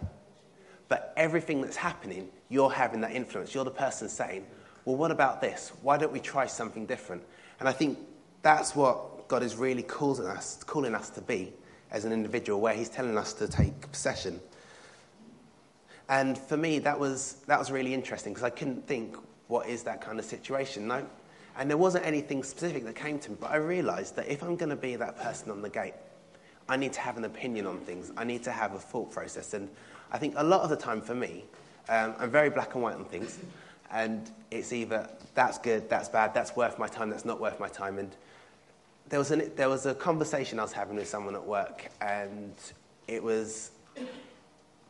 but 0.89 1.15
everything 1.17 1.61
that's 1.61 1.77
happening, 1.77 2.29
you're 2.49 2.73
having 2.73 3.01
that 3.03 3.13
influence. 3.13 3.55
You're 3.55 3.65
the 3.65 3.71
person 3.71 4.09
saying, 4.09 4.45
well, 4.85 4.97
what 4.97 5.13
about 5.13 5.41
this? 5.41 5.71
Why 5.83 5.97
don't 5.97 6.13
we 6.13 6.19
try 6.19 6.47
something 6.47 6.85
different? 6.85 7.23
And 7.61 7.69
I 7.69 7.73
think 7.73 8.01
that's 8.43 8.75
what 8.75 9.29
God 9.29 9.45
is 9.45 9.55
really 9.55 9.85
calling 9.85 10.27
us, 10.27 10.65
calling 10.65 10.97
us 10.97 11.09
to 11.11 11.21
be 11.21 11.53
as 11.93 12.05
an 12.05 12.13
individual, 12.13 12.61
where 12.61 12.75
He's 12.75 12.89
telling 12.89 13.17
us 13.17 13.33
to 13.35 13.47
take 13.47 13.81
possession. 13.93 14.41
And 16.09 16.39
for 16.39 16.57
me, 16.57 16.79
that 16.81 16.99
was, 16.99 17.37
that 17.47 17.59
was 17.59 17.71
really 17.71 17.93
interesting 17.93 18.33
because 18.33 18.45
I 18.45 18.51
couldn't 18.51 18.87
think, 18.87 19.17
what 19.49 19.69
is 19.69 19.83
that 19.85 20.01
kind 20.01 20.19
of 20.19 20.25
situation? 20.25 20.87
No. 20.87 21.07
And 21.59 21.69
there 21.69 21.77
wasn't 21.77 22.07
anything 22.07 22.43
specific 22.43 22.85
that 22.85 22.95
came 22.95 23.19
to 23.21 23.31
me, 23.31 23.37
but 23.41 23.51
I 23.51 23.57
realized 23.57 24.17
that 24.17 24.29
if 24.29 24.43
I'm 24.43 24.57
going 24.57 24.71
to 24.71 24.77
be 24.77 24.97
that 24.97 25.19
person 25.19 25.51
on 25.51 25.61
the 25.61 25.69
gate, 25.69 25.95
I 26.69 26.77
need 26.77 26.93
to 26.95 27.01
have 27.01 27.17
an 27.17 27.25
opinion 27.25 27.67
on 27.67 27.81
things. 27.81 28.13
I 28.17 28.25
need 28.25 28.43
to 28.45 28.53
have 28.53 28.75
a 28.75 28.79
thought 28.79 29.11
process. 29.11 29.55
And 29.55 29.69
I 30.13 30.19
think 30.19 30.35
a 30.37 30.45
lot 30.45 30.63
of 30.63 30.71
the 30.71 30.77
time 30.77 31.01
for 31.01 31.15
me, 31.15 31.45
um, 31.89 32.15
I'm 32.19 32.31
very 32.31 32.51
black 32.51 32.75
and 32.75 32.83
white 32.83 32.95
on 32.95 33.05
things 33.05 33.39
and 33.91 34.31
it's 34.51 34.73
either 34.73 35.09
that's 35.35 35.59
good, 35.59 35.89
that's 35.89 36.09
bad, 36.09 36.35
that's 36.35 36.55
worth 36.57 36.79
my 36.79 36.87
time, 36.87 37.11
that's 37.11 37.25
not 37.25 37.41
worth 37.41 37.59
my 37.59 37.69
time. 37.69 37.99
And 37.99 38.15
there 39.09 39.19
was, 39.19 39.31
an, 39.31 39.51
there 39.57 39.69
was 39.69 39.87
a 39.87 39.95
conversation 39.95 40.59
I 40.59 40.63
was 40.63 40.73
having 40.73 40.97
with 40.97 41.09
someone 41.09 41.35
at 41.35 41.45
work, 41.45 41.91
and 42.01 42.55
it 43.07 43.23
was, 43.23 43.71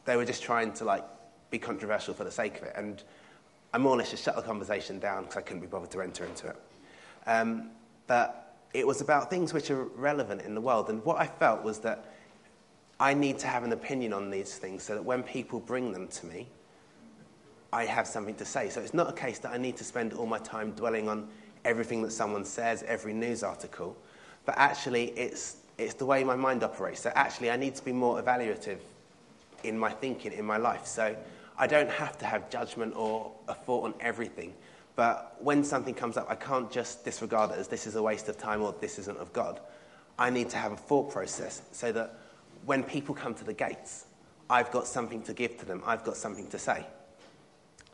they 0.08 0.16
were 0.16 0.24
just 0.24 0.42
trying 0.42 0.72
to 0.72 0.84
like 0.84 1.04
be 1.50 1.58
controversial 1.58 2.14
for 2.14 2.24
the 2.24 2.30
sake 2.30 2.56
of 2.56 2.62
it. 2.62 2.72
And 2.74 3.02
I 3.74 3.78
more 3.78 3.92
or 3.92 3.98
less 3.98 4.10
just 4.10 4.24
shut 4.24 4.36
the 4.36 4.42
conversation 4.42 4.98
down 4.98 5.24
because 5.24 5.36
I 5.36 5.42
couldn't 5.42 5.60
be 5.60 5.66
bothered 5.66 5.90
to 5.90 6.00
enter 6.00 6.24
into 6.24 6.48
it. 6.48 6.56
Um, 7.26 7.70
but 8.06 8.56
it 8.72 8.86
was 8.86 9.02
about 9.02 9.28
things 9.28 9.52
which 9.52 9.70
are 9.70 9.84
relevant 9.84 10.40
in 10.40 10.54
the 10.54 10.62
world. 10.62 10.88
And 10.88 11.04
what 11.04 11.18
I 11.18 11.26
felt 11.26 11.62
was 11.62 11.80
that 11.80 12.14
I 12.98 13.12
need 13.12 13.38
to 13.40 13.46
have 13.48 13.64
an 13.64 13.72
opinion 13.72 14.14
on 14.14 14.30
these 14.30 14.56
things 14.56 14.82
so 14.82 14.94
that 14.94 15.04
when 15.04 15.22
people 15.22 15.60
bring 15.60 15.92
them 15.92 16.08
to 16.08 16.26
me, 16.26 16.48
I 17.70 17.84
have 17.84 18.06
something 18.06 18.34
to 18.36 18.46
say. 18.46 18.70
So 18.70 18.80
it's 18.80 18.94
not 18.94 19.10
a 19.10 19.12
case 19.12 19.38
that 19.40 19.52
I 19.52 19.58
need 19.58 19.76
to 19.76 19.84
spend 19.84 20.14
all 20.14 20.24
my 20.24 20.38
time 20.38 20.70
dwelling 20.70 21.10
on 21.10 21.28
everything 21.66 22.00
that 22.02 22.12
someone 22.12 22.46
says, 22.46 22.82
every 22.84 23.12
news 23.12 23.42
article, 23.42 23.94
but 24.46 24.54
actually 24.56 25.10
it's, 25.10 25.56
it's 25.76 25.92
the 25.92 26.06
way 26.06 26.24
my 26.24 26.34
mind 26.34 26.64
operates. 26.64 27.00
So 27.00 27.12
actually, 27.14 27.50
I 27.50 27.56
need 27.56 27.74
to 27.74 27.84
be 27.84 27.92
more 27.92 28.22
evaluative 28.22 28.78
in 29.64 29.78
my 29.78 29.90
thinking, 29.90 30.32
in 30.32 30.44
my 30.44 30.56
life. 30.56 30.86
So 30.86 31.16
I 31.56 31.66
don't 31.66 31.90
have 31.90 32.18
to 32.18 32.26
have 32.26 32.50
judgment 32.50 32.94
or 32.96 33.32
a 33.48 33.54
thought 33.54 33.84
on 33.84 33.94
everything. 34.00 34.54
But 34.96 35.36
when 35.40 35.62
something 35.62 35.94
comes 35.94 36.16
up, 36.16 36.26
I 36.28 36.34
can't 36.34 36.70
just 36.70 37.04
disregard 37.04 37.50
it 37.52 37.58
as 37.58 37.68
this 37.68 37.86
is 37.86 37.94
a 37.94 38.02
waste 38.02 38.28
of 38.28 38.36
time 38.36 38.62
or 38.62 38.74
this 38.80 38.98
isn't 38.98 39.18
of 39.18 39.32
God. 39.32 39.60
I 40.18 40.30
need 40.30 40.50
to 40.50 40.56
have 40.56 40.72
a 40.72 40.76
thought 40.76 41.10
process 41.10 41.62
so 41.70 41.92
that 41.92 42.18
when 42.64 42.82
people 42.82 43.14
come 43.14 43.34
to 43.34 43.44
the 43.44 43.52
gates, 43.52 44.06
I've 44.50 44.70
got 44.72 44.86
something 44.86 45.22
to 45.22 45.34
give 45.34 45.58
to 45.58 45.66
them, 45.66 45.82
I've 45.86 46.04
got 46.04 46.16
something 46.16 46.48
to 46.48 46.58
say. 46.58 46.86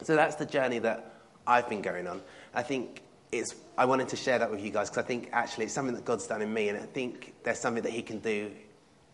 So 0.02 0.16
that's 0.16 0.36
the 0.36 0.46
journey 0.46 0.78
that 0.80 1.12
I've 1.46 1.68
been 1.68 1.82
going 1.82 2.06
on. 2.06 2.22
I 2.54 2.62
think 2.62 3.02
it's, 3.32 3.54
I 3.76 3.84
wanted 3.84 4.08
to 4.08 4.16
share 4.16 4.38
that 4.38 4.50
with 4.50 4.62
you 4.62 4.70
guys 4.70 4.88
because 4.88 5.04
I 5.04 5.06
think 5.06 5.28
actually 5.32 5.66
it's 5.66 5.74
something 5.74 5.94
that 5.94 6.04
God's 6.04 6.26
done 6.26 6.42
in 6.42 6.52
me, 6.52 6.68
and 6.68 6.78
I 6.78 6.86
think 6.86 7.34
there's 7.42 7.58
something 7.58 7.82
that 7.82 7.92
He 7.92 8.02
can 8.02 8.18
do 8.18 8.50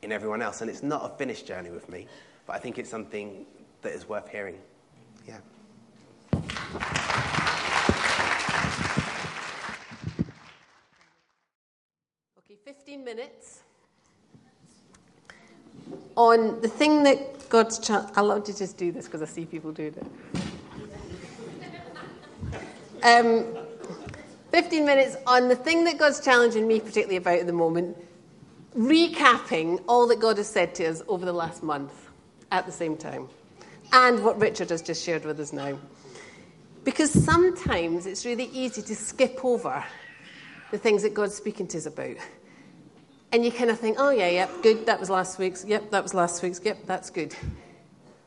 in 0.03 0.13
everyone 0.13 0.43
else. 0.43 0.61
And 0.61 0.71
it's 0.71 0.83
not 0.83 1.05
a 1.05 1.17
finished 1.17 1.47
journey 1.47 1.71
with 1.71 1.89
me, 1.89 2.07
but 2.51 2.57
I 2.57 2.59
think 2.59 2.79
it's 2.79 2.91
something 2.91 3.47
that 3.83 3.93
is 3.93 4.09
worth 4.09 4.29
hearing. 4.29 4.59
Yeah. 5.25 5.39
Okay, 12.39 12.57
15 12.65 13.05
minutes 13.05 13.61
on 16.17 16.61
the 16.61 16.67
thing 16.67 17.05
that 17.05 17.49
God's. 17.49 17.79
Cha- 17.79 18.11
I 18.17 18.21
love 18.21 18.43
to 18.43 18.59
just 18.59 18.77
do 18.77 18.91
this 18.91 19.05
because 19.05 19.23
I 19.23 19.27
see 19.27 19.45
people 19.45 19.71
doing 19.71 19.95
it. 19.95 20.05
Um, 23.05 23.45
15 24.51 24.85
minutes 24.85 25.17
on 25.25 25.47
the 25.47 25.55
thing 25.55 25.85
that 25.85 25.99
God's 25.99 26.19
challenging 26.19 26.67
me 26.67 26.81
particularly 26.81 27.15
about 27.15 27.39
at 27.39 27.47
the 27.47 27.53
moment, 27.53 27.97
recapping 28.77 29.85
all 29.87 30.09
that 30.09 30.19
God 30.19 30.39
has 30.39 30.49
said 30.49 30.75
to 30.75 30.87
us 30.87 31.01
over 31.07 31.25
the 31.25 31.33
last 31.33 31.63
month 31.63 32.10
at 32.51 32.67
the 32.67 32.73
same 32.73 32.97
time, 32.97 33.29
and 33.93 34.25
what 34.25 34.41
Richard 34.41 34.71
has 34.71 34.83
just 34.83 35.05
shared 35.05 35.25
with 35.25 35.41
us 35.41 35.53
now. 35.53 35.79
Because 36.85 37.11
sometimes 37.13 38.07
it's 38.07 38.25
really 38.25 38.51
easy 38.53 38.83
to 38.83 38.95
skip 38.95 39.45
over 39.45 39.85
the 40.71 40.79
things 40.79 41.03
that 41.03 41.15
God's 41.15 41.35
speaking 41.35 41.67
to 41.69 41.79
us 41.79 41.87
about. 41.87 42.17
And 43.33 43.45
you 43.45 43.53
kind 43.53 43.71
of 43.71 43.79
think, 43.79 43.97
oh, 44.01 44.11
yeah, 44.11 44.29
yep, 44.29 44.51
yeah, 44.55 44.63
good, 44.63 44.87
that 44.87 44.99
was 44.99 45.11
last 45.11 45.39
week's, 45.39 45.65
yep, 45.65 45.91
that 45.91 46.03
was 46.03 46.15
last 46.15 46.43
week's, 46.43 46.61
yep, 46.65 46.79
that's 46.87 47.11
good. 47.11 47.35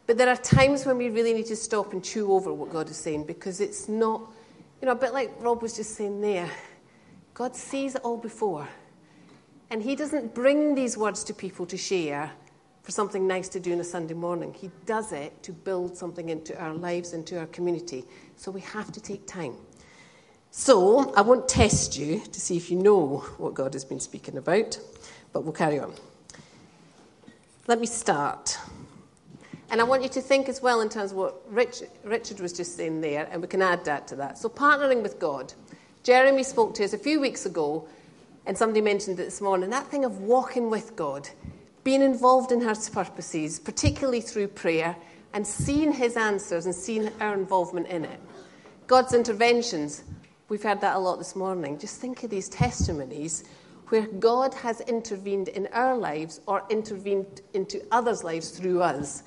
But 0.06 0.18
there 0.18 0.30
are 0.30 0.36
times 0.38 0.86
when 0.86 0.98
we 0.98 1.10
really 1.10 1.34
need 1.34 1.48
to 1.48 1.56
stop 1.56 1.94
and 1.94 2.04
chew 2.04 2.32
over 2.32 2.54
what 2.54 2.72
God 2.72 2.90
is 2.90 2.98
saying 2.98 3.26
because 3.26 3.60
it's 3.60 3.90
not 3.90 4.22
you 4.84 4.88
know, 4.88 4.92
a 4.92 4.96
bit 4.96 5.14
like 5.14 5.32
Rob 5.40 5.62
was 5.62 5.78
just 5.78 5.96
saying 5.96 6.20
there, 6.20 6.52
God 7.34 7.56
sees 7.56 7.96
it 7.96 8.02
all 8.04 8.18
before. 8.18 8.68
And 9.70 9.82
He 9.82 9.96
doesn't 9.96 10.36
bring 10.36 10.76
these 10.76 10.98
words 10.98 11.24
to 11.24 11.34
people 11.34 11.66
to 11.68 11.78
share 11.78 12.30
for 12.84 12.92
something 12.92 13.26
nice 13.26 13.48
to 13.50 13.60
do 13.60 13.74
on 13.74 13.80
a 13.80 13.84
Sunday 13.84 14.14
morning. 14.14 14.54
He 14.54 14.70
does 14.86 15.14
it 15.14 15.42
to 15.44 15.54
build 15.54 15.98
something 15.98 16.30
into 16.30 16.58
our 16.62 16.74
lives, 16.74 17.14
into 17.14 17.40
our 17.40 17.48
community. 17.48 18.04
So 18.36 18.52
we 18.52 18.62
have 18.62 18.92
to 18.92 19.02
take 19.02 19.26
time. 19.26 19.56
So 20.52 21.14
I 21.16 21.22
won't 21.22 21.48
test 21.48 21.98
you 21.98 22.20
to 22.20 22.40
see 22.42 22.58
if 22.58 22.70
you 22.70 22.78
know 22.78 23.20
what 23.38 23.54
God 23.54 23.74
has 23.74 23.86
been 23.86 24.02
speaking 24.02 24.38
about, 24.38 24.80
but 25.32 25.44
we'll 25.44 25.54
carry 25.54 25.80
on. 25.80 25.94
Let 27.68 27.80
me 27.80 27.88
start. 27.88 28.60
And 29.72 29.80
I 29.82 29.86
want 29.86 30.04
you 30.04 30.10
to 30.10 30.22
think 30.22 30.50
as 30.50 30.62
well 30.62 30.82
in 30.82 30.90
terms 30.90 31.12
of 31.12 31.18
what 31.18 31.42
Rich, 31.50 31.84
Richard 32.04 32.42
was 32.42 32.54
just 32.54 32.76
saying 32.76 33.02
there, 33.02 33.28
and 33.32 33.42
we 33.42 33.48
can 33.48 33.62
add 33.62 33.86
that 33.86 34.08
to 34.10 34.16
that. 34.18 34.38
So, 34.38 34.48
partnering 34.48 35.02
with 35.02 35.18
God. 35.18 35.54
Jeremy 36.04 36.44
spoke 36.44 36.76
to 36.76 36.84
us 36.84 36.94
a 36.94 36.98
few 36.98 37.20
weeks 37.20 37.46
ago, 37.48 37.88
and 38.46 38.56
somebody 38.56 38.82
mentioned 38.82 39.20
it 39.20 39.24
this 39.24 39.42
morning 39.42 39.70
that 39.70 39.88
thing 39.88 40.04
of 40.06 40.20
walking 40.20 40.70
with 40.70 40.96
God, 40.96 41.30
being 41.84 42.02
involved 42.02 42.52
in 42.52 42.62
His 42.62 42.90
purposes, 42.90 43.60
particularly 43.60 44.22
through 44.22 44.50
prayer, 44.50 44.96
and 45.34 45.46
seeing 45.46 45.92
His 45.92 46.16
answers 46.16 46.66
and 46.66 46.76
seeing 46.76 47.12
our 47.20 47.34
involvement 47.34 47.88
in 47.88 48.06
it. 48.06 48.20
God's 48.88 49.14
interventions, 49.14 50.04
we've 50.50 50.64
heard 50.64 50.82
that 50.82 50.96
a 50.96 51.00
lot 51.00 51.18
this 51.18 51.36
morning. 51.36 51.80
Just 51.80 52.00
think 52.00 52.24
of 52.24 52.30
these 52.30 52.50
testimonies 52.50 53.44
where 53.90 54.08
God 54.08 54.54
has 54.56 54.82
intervened 54.82 55.50
in 55.50 55.68
our 55.74 55.98
lives 55.98 56.40
or 56.48 56.64
intervened 56.70 57.42
into 57.54 57.86
others' 57.92 58.24
lives 58.24 58.50
through 58.50 58.82
us 58.82 59.24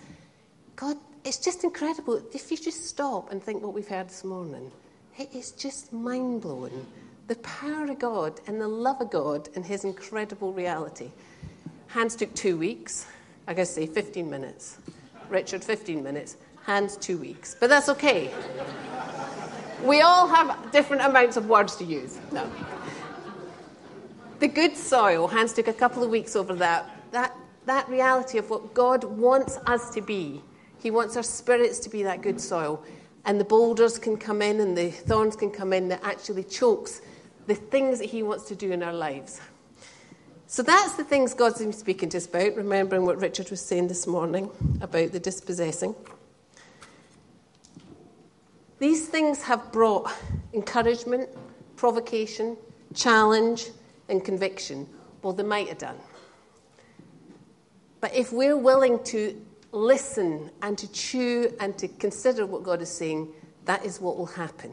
God, 0.76 0.98
it's 1.24 1.38
just 1.38 1.64
incredible. 1.64 2.22
If 2.34 2.50
you 2.50 2.58
just 2.58 2.84
stop 2.84 3.32
and 3.32 3.42
think 3.42 3.62
what 3.62 3.72
we've 3.72 3.88
heard 3.88 4.10
this 4.10 4.24
morning, 4.24 4.70
it 5.18 5.34
is 5.34 5.52
just 5.52 5.90
mind 5.90 6.42
blowing. 6.42 6.86
The 7.28 7.36
power 7.36 7.90
of 7.90 7.98
God 7.98 8.40
and 8.46 8.60
the 8.60 8.68
love 8.68 9.00
of 9.00 9.10
God 9.10 9.48
and 9.56 9.64
His 9.64 9.84
incredible 9.84 10.52
reality. 10.52 11.10
Hans 11.96 12.14
took 12.14 12.34
two 12.34 12.58
weeks. 12.58 13.06
I 13.46 13.54
guess 13.54 13.70
say 13.70 13.86
15 13.86 14.28
minutes. 14.28 14.76
Richard, 15.30 15.64
15 15.64 16.02
minutes. 16.02 16.36
Hans, 16.64 16.96
two 16.96 17.16
weeks. 17.16 17.56
But 17.58 17.70
that's 17.70 17.88
okay. 17.88 18.30
we 19.82 20.02
all 20.02 20.28
have 20.28 20.70
different 20.72 21.02
amounts 21.02 21.38
of 21.38 21.48
words 21.48 21.74
to 21.76 21.84
use. 21.84 22.18
No. 22.32 22.50
The 24.40 24.48
good 24.48 24.76
soil, 24.76 25.26
Hans 25.26 25.54
took 25.54 25.68
a 25.68 25.72
couple 25.72 26.02
of 26.02 26.10
weeks 26.10 26.36
over 26.36 26.54
that. 26.56 26.90
That, 27.12 27.34
that 27.64 27.88
reality 27.88 28.36
of 28.36 28.50
what 28.50 28.74
God 28.74 29.02
wants 29.02 29.56
us 29.66 29.88
to 29.94 30.02
be 30.02 30.42
he 30.78 30.90
wants 30.90 31.16
our 31.16 31.22
spirits 31.22 31.78
to 31.80 31.88
be 31.90 32.02
that 32.02 32.22
good 32.22 32.40
soil. 32.40 32.82
And 33.24 33.40
the 33.40 33.44
boulders 33.44 33.98
can 33.98 34.16
come 34.16 34.40
in 34.42 34.60
and 34.60 34.76
the 34.76 34.90
thorns 34.90 35.34
can 35.34 35.50
come 35.50 35.72
in 35.72 35.88
that 35.88 36.00
actually 36.04 36.44
chokes 36.44 37.00
the 37.46 37.54
things 37.54 37.98
that 37.98 38.04
He 38.04 38.22
wants 38.22 38.44
to 38.48 38.54
do 38.54 38.70
in 38.70 38.82
our 38.82 38.92
lives. 38.92 39.40
So 40.48 40.62
that's 40.62 40.94
the 40.94 41.02
things 41.02 41.34
God's 41.34 41.58
been 41.58 41.72
speaking 41.72 42.08
to 42.10 42.18
us 42.18 42.26
about, 42.26 42.54
remembering 42.54 43.04
what 43.04 43.20
Richard 43.20 43.50
was 43.50 43.60
saying 43.60 43.88
this 43.88 44.06
morning 44.06 44.48
about 44.80 45.10
the 45.10 45.18
dispossessing. 45.18 45.92
These 48.78 49.08
things 49.08 49.42
have 49.42 49.72
brought 49.72 50.12
encouragement, 50.52 51.30
provocation, 51.74 52.56
challenge, 52.94 53.70
and 54.08 54.24
conviction. 54.24 54.88
Well, 55.22 55.32
they 55.32 55.42
might 55.42 55.68
have 55.68 55.78
done. 55.78 55.98
But 58.00 58.14
if 58.14 58.32
we're 58.32 58.56
willing 58.56 59.02
to 59.04 59.42
listen 59.72 60.50
and 60.62 60.78
to 60.78 60.90
chew 60.92 61.52
and 61.58 61.76
to 61.78 61.88
consider 61.88 62.46
what 62.46 62.62
God 62.62 62.80
is 62.82 62.90
saying, 62.90 63.28
that 63.64 63.84
is 63.84 64.00
what 64.00 64.16
will 64.16 64.26
happen. 64.26 64.72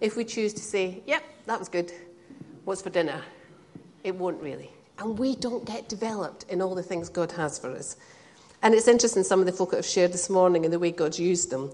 If 0.00 0.16
we 0.16 0.24
choose 0.24 0.54
to 0.54 0.62
say, 0.62 1.02
yep, 1.08 1.24
that 1.46 1.58
was 1.58 1.68
good, 1.68 1.92
what's 2.64 2.82
for 2.82 2.90
dinner? 2.90 3.20
It 4.04 4.14
won't 4.14 4.40
really. 4.40 4.70
And 5.02 5.18
we 5.18 5.34
don't 5.34 5.64
get 5.64 5.88
developed 5.88 6.44
in 6.48 6.62
all 6.62 6.76
the 6.76 6.82
things 6.82 7.08
God 7.08 7.32
has 7.32 7.58
for 7.58 7.72
us. 7.72 7.96
And 8.62 8.72
it's 8.72 8.86
interesting, 8.86 9.24
some 9.24 9.40
of 9.40 9.46
the 9.46 9.52
folk 9.52 9.72
that 9.72 9.78
have 9.78 9.84
shared 9.84 10.12
this 10.12 10.30
morning 10.30 10.64
and 10.64 10.72
the 10.72 10.78
way 10.78 10.92
God's 10.92 11.18
used 11.18 11.50
them, 11.50 11.72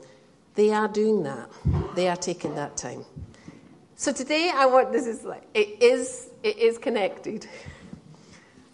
they 0.55 0.73
are 0.73 0.89
doing 0.89 1.25
that. 1.25 1.51
They 1.95 2.09
are 2.09 2.17
taking 2.17 2.55
that 2.55 2.79
time. 2.79 3.05
So 3.97 4.13
today 4.13 4.51
I 4.55 4.65
want 4.65 4.93
this 4.93 5.07
is 5.07 5.25
like 5.25 5.43
it 5.53 5.83
is 5.83 6.31
it 6.43 6.57
is 6.57 6.79
connected. 6.79 7.47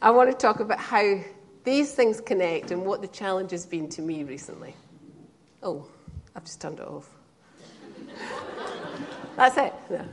I 0.01 0.11
want 0.11 0.31
to 0.31 0.37
talk 0.37 0.61
about 0.61 0.79
how 0.79 1.19
these 1.65 1.93
things 1.93 2.21
connect 2.21 2.71
and 2.71 2.87
what 2.87 3.03
the 3.03 3.09
challenge 3.09 3.51
has 3.51 3.67
been 3.67 3.89
to 3.89 4.03
me 4.03 4.23
recently. 4.23 4.77
Oh, 5.65 5.85
I've 6.37 6.45
just 6.45 6.61
turned 6.61 6.79
it 6.79 6.87
off. 6.87 7.11
That's 9.37 9.57
it. 9.57 9.73
No. 9.91 10.07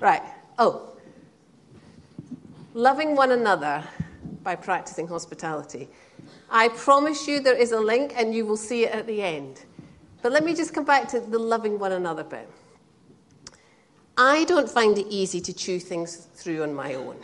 Right. 0.00 0.22
Oh. 0.58 0.95
Loving 2.76 3.16
one 3.16 3.32
another 3.32 3.82
by 4.42 4.54
practicing 4.54 5.08
hospitality. 5.08 5.88
I 6.50 6.68
promise 6.68 7.26
you 7.26 7.40
there 7.40 7.56
is 7.56 7.72
a 7.72 7.80
link 7.80 8.12
and 8.14 8.34
you 8.34 8.44
will 8.44 8.58
see 8.58 8.84
it 8.84 8.92
at 8.92 9.06
the 9.06 9.22
end. 9.22 9.64
But 10.20 10.32
let 10.32 10.44
me 10.44 10.54
just 10.54 10.74
come 10.74 10.84
back 10.84 11.08
to 11.08 11.20
the 11.20 11.38
loving 11.38 11.78
one 11.78 11.92
another 11.92 12.22
bit. 12.22 12.46
I 14.18 14.44
don't 14.44 14.68
find 14.68 14.98
it 14.98 15.06
easy 15.08 15.40
to 15.40 15.54
chew 15.54 15.80
things 15.80 16.28
through 16.34 16.64
on 16.64 16.74
my 16.74 16.92
own. 16.92 17.16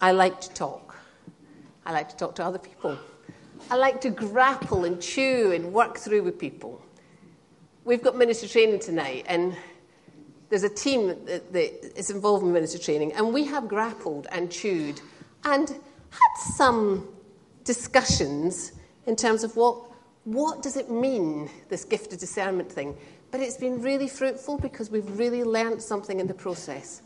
I 0.00 0.10
like 0.10 0.40
to 0.40 0.50
talk. 0.52 0.96
I 1.86 1.92
like 1.92 2.08
to 2.08 2.16
talk 2.16 2.34
to 2.34 2.44
other 2.44 2.58
people. 2.58 2.98
I 3.70 3.76
like 3.76 4.00
to 4.00 4.10
grapple 4.10 4.84
and 4.84 5.00
chew 5.00 5.52
and 5.52 5.72
work 5.72 5.96
through 5.96 6.24
with 6.24 6.40
people. 6.40 6.82
We've 7.84 8.02
got 8.02 8.16
ministry 8.16 8.48
training 8.48 8.80
tonight, 8.80 9.26
and 9.28 9.54
there's 10.54 10.62
a 10.62 10.68
team 10.68 11.08
that, 11.08 11.52
that 11.52 11.98
is 11.98 12.10
involved 12.10 12.44
in 12.44 12.52
ministry 12.52 12.78
training, 12.78 13.12
and 13.14 13.34
we 13.34 13.42
have 13.42 13.66
grappled 13.66 14.28
and 14.30 14.52
chewed 14.52 15.00
and 15.42 15.68
had 15.68 16.54
some 16.54 17.08
discussions 17.64 18.70
in 19.06 19.16
terms 19.16 19.42
of 19.42 19.56
what, 19.56 19.90
what 20.22 20.62
does 20.62 20.76
it 20.76 20.88
mean, 20.88 21.50
this 21.70 21.84
gift 21.84 22.12
of 22.12 22.20
discernment 22.20 22.70
thing. 22.70 22.96
But 23.32 23.40
it's 23.40 23.56
been 23.56 23.82
really 23.82 24.06
fruitful 24.06 24.58
because 24.58 24.90
we've 24.90 25.18
really 25.18 25.42
learned 25.42 25.82
something 25.82 26.20
in 26.20 26.28
the 26.28 26.34
process. 26.34 27.02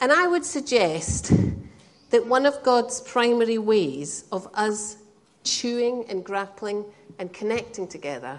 And 0.00 0.12
I 0.12 0.28
would 0.28 0.44
suggest 0.44 1.32
that 2.10 2.24
one 2.24 2.46
of 2.46 2.62
God's 2.62 3.00
primary 3.00 3.58
ways 3.58 4.26
of 4.30 4.46
us 4.54 4.98
chewing 5.42 6.04
and 6.08 6.24
grappling 6.24 6.84
and 7.18 7.32
connecting 7.32 7.88
together 7.88 8.38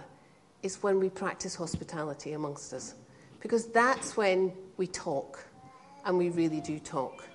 is 0.62 0.82
when 0.82 0.98
we 1.02 1.10
practice 1.10 1.56
hospitality 1.56 2.32
amongst 2.32 2.72
us. 2.72 2.96
Because 3.44 3.68
that's 3.68 4.18
when 4.18 4.52
we 4.78 4.88
talk, 4.88 5.46
and 6.06 6.18
we 6.18 6.30
really 6.30 6.62
do 6.62 6.80
talk. 6.80 7.28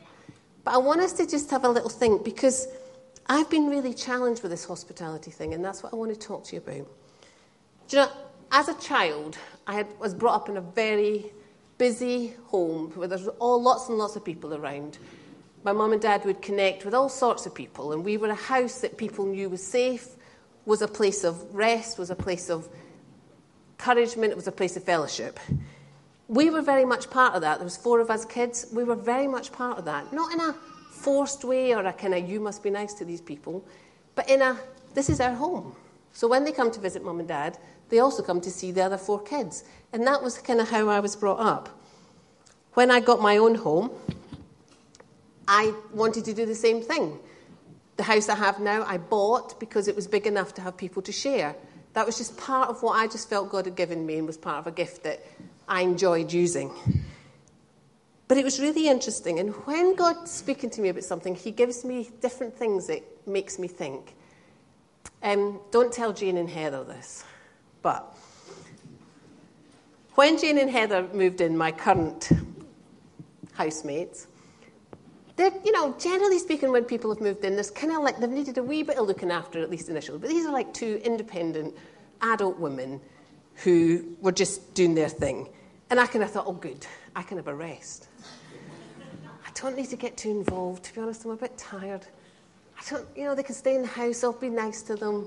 But 0.65 0.75
I 0.75 0.79
want 0.79 1.01
us 1.01 1.13
to 1.15 1.27
just 1.27 1.51
have 1.53 1.65
a 1.65 1.69
little 1.69 1.91
think 1.91 2.25
because 2.25 2.67
I've 3.29 3.49
been 3.49 3.69
really 3.69 3.95
challenged 3.95 4.43
with 4.43 4.51
this 4.51 4.65
hospitality 4.65 5.31
thing, 5.31 5.55
and 5.55 5.65
that's 5.65 5.83
what 5.83 5.93
I 5.93 5.97
want 5.97 6.13
to 6.13 6.19
talk 6.19 6.45
to 6.47 6.57
you 6.57 6.63
about. 6.63 6.89
Do 7.89 7.97
you 7.97 8.03
know, 8.03 8.11
as 8.51 8.69
a 8.69 8.75
child, 8.81 9.39
I 9.67 9.75
had, 9.75 9.87
was 10.01 10.15
brought 10.15 10.35
up 10.35 10.49
in 10.49 10.57
a 10.57 10.63
very 10.63 11.27
busy 11.77 12.35
home 12.47 12.91
where 12.97 13.07
there's 13.07 13.29
all 13.39 13.63
lots 13.63 13.89
and 13.89 13.99
lots 13.99 14.17
of 14.17 14.25
people 14.25 14.55
around 14.55 14.99
my 15.65 15.73
mum 15.73 15.93
and 15.93 16.01
dad 16.01 16.25
would 16.25 16.41
connect 16.41 16.85
with 16.85 16.95
all 16.95 17.09
sorts 17.09 17.45
of 17.45 17.55
people, 17.55 17.93
and 17.93 18.05
we 18.05 18.17
were 18.17 18.29
a 18.29 18.35
house 18.35 18.81
that 18.81 18.97
people 18.97 19.27
knew 19.27 19.51
was 19.51 19.63
safe, 19.63 20.09
was 20.65 20.83
a 20.83 20.89
place 20.89 21.25
of 21.25 21.55
rest, 21.55 21.99
was 21.99 22.11
a 22.11 22.17
place 22.17 22.49
of 22.49 22.69
encouragement, 23.79 24.33
it 24.33 24.37
was 24.37 24.47
a 24.47 24.53
place 24.53 24.77
of 24.77 24.85
fellowship. 24.85 25.39
We 26.29 26.51
were 26.51 26.63
very 26.63 26.85
much 26.85 27.11
part 27.11 27.35
of 27.35 27.41
that. 27.41 27.59
There 27.59 27.65
was 27.65 27.77
four 27.77 28.01
of 28.01 28.11
us 28.11 28.25
kids. 28.25 28.67
We 28.73 28.85
were 28.85 28.95
very 28.95 29.27
much 29.27 29.51
part 29.51 29.79
of 29.79 29.85
that. 29.87 30.13
Not 30.13 30.33
in 30.33 30.41
a 30.41 30.55
forced 30.91 31.43
way 31.45 31.75
or 31.75 31.85
a 31.85 31.93
kind 31.93 32.15
of 32.15 32.29
you 32.29 32.39
must 32.39 32.63
be 32.63 32.71
nice 32.71 32.93
to 32.95 33.05
these 33.05 33.21
people, 33.21 33.65
but 34.15 34.29
in 34.29 34.43
a 34.43 34.59
this 34.95 35.09
is 35.09 35.21
our 35.21 35.35
home. 35.35 35.75
So 36.13 36.27
when 36.29 36.45
they 36.45 36.53
come 36.53 36.71
to 36.71 36.81
visit 36.81 37.05
mum 37.05 37.21
and 37.21 37.29
dad, 37.29 37.59
they 37.89 38.01
also 38.01 38.23
come 38.23 38.41
to 38.41 38.51
see 38.51 38.73
the 38.73 38.83
other 38.83 38.99
four 38.99 39.23
kids. 39.23 39.65
And 39.93 40.07
that 40.07 40.23
was 40.23 40.39
kind 40.39 40.61
of 40.61 40.69
how 40.69 40.89
I 40.89 41.01
was 41.01 41.17
brought 41.17 41.41
up. 41.41 41.69
When 42.75 42.91
I 42.91 43.01
got 43.01 43.21
my 43.21 43.37
own 43.37 43.55
home, 43.55 43.91
I 45.47 45.73
wanted 45.93 46.25
to 46.27 46.35
do 46.35 46.45
the 46.45 46.55
same 46.55 46.83
thing. 46.83 47.19
The 47.97 48.03
house 48.03 48.29
I 48.29 48.35
have 48.35 48.61
now, 48.61 48.85
I 48.85 48.99
bought 48.99 49.59
because 49.59 49.89
it 49.89 49.97
was 49.97 50.07
big 50.07 50.27
enough 50.27 50.55
to 50.55 50.63
have 50.63 50.77
people 50.77 51.03
to 51.03 51.13
share. 51.13 51.57
That 51.95 52.05
was 52.05 52.19
just 52.19 52.37
part 52.37 52.69
of 52.69 52.83
what 52.83 52.93
I 52.93 53.07
just 53.07 53.29
felt 53.31 53.51
God 53.51 53.65
had 53.65 53.75
given 53.75 54.05
me 54.05 54.19
and 54.19 54.27
was 54.27 54.37
part 54.37 54.59
of 54.59 54.67
a 54.67 54.71
gift 54.71 55.03
that 55.05 55.25
I 55.69 55.83
enjoyed 55.83 56.33
using. 56.33 56.73
But 58.27 58.37
it 58.37 58.45
was 58.45 58.61
really 58.61 58.89
interesting. 58.89 59.39
And 59.39 59.51
when 59.67 59.95
God's 59.95 60.31
speaking 60.31 60.71
to 60.71 60.81
me 60.81 60.89
about 60.91 61.05
something, 61.05 61.35
He 61.35 61.51
gives 61.51 61.85
me 61.85 62.11
different 62.21 62.57
things 62.57 62.87
that 62.87 63.03
makes 63.27 63.59
me 63.59 63.69
think. 63.69 64.15
Um, 65.23 65.61
don't 65.71 65.93
tell 65.93 66.13
Jane 66.13 66.37
and 66.37 66.49
Heather 66.49 66.85
this, 66.85 67.25
but 67.83 68.17
when 70.15 70.39
Jane 70.39 70.59
and 70.59 70.71
Heather 70.71 71.09
moved 71.13 71.41
in, 71.41 71.57
my 71.57 71.73
current 71.73 72.31
housemates, 73.55 74.27
they're, 75.37 75.53
you 75.65 75.73
know, 75.73 75.95
generally 75.99 76.39
speaking, 76.39 76.73
when 76.73 76.85
people 76.85 77.11
have 77.13 77.21
moved 77.21 77.45
in, 77.45 77.55
there's 77.55 77.71
kind 77.71 77.93
of 77.93 78.03
like 78.03 78.19
they've 78.19 78.29
needed 78.29 78.59
a 78.59 78.63
wee 78.63 78.83
bit 78.83 78.99
of 78.99 79.07
looking 79.07 79.31
after, 79.31 79.61
at 79.61 79.71
least 79.71 79.89
initially. 79.89 80.19
But 80.19 80.29
these 80.29 80.45
are 80.45 80.53
like 80.53 80.75
two 80.75 81.01
independent 81.05 81.77
adult 82.21 82.59
women 82.59 83.01
who 83.63 84.17
were 84.21 84.33
just 84.33 84.75
doing 84.75 84.95
their 84.95 85.09
thing. 85.09 85.49
And 85.91 85.99
I 85.99 86.07
kind 86.07 86.23
of 86.23 86.31
thought, 86.31 86.45
oh, 86.47 86.53
good, 86.53 86.87
I 87.17 87.23
can 87.23 87.39
have 87.39 87.49
a 87.49 87.55
rest. 87.55 88.09
I 89.47 89.51
don't 89.55 89.77
need 89.77 89.89
to 89.91 89.97
get 89.97 90.17
too 90.17 90.31
involved, 90.31 90.85
to 90.85 90.95
be 90.95 91.01
honest, 91.01 91.25
I'm 91.25 91.31
a 91.31 91.37
bit 91.37 91.57
tired. 91.57 92.07
I 92.79 92.91
don't, 92.91 93.07
you 93.17 93.25
know, 93.25 93.35
they 93.35 93.43
can 93.43 93.55
stay 93.55 93.75
in 93.75 93.83
the 93.83 93.89
house, 93.89 94.23
I'll 94.23 94.33
be 94.33 94.51
nice 94.51 94.83
to 94.83 94.97
them. 94.97 95.27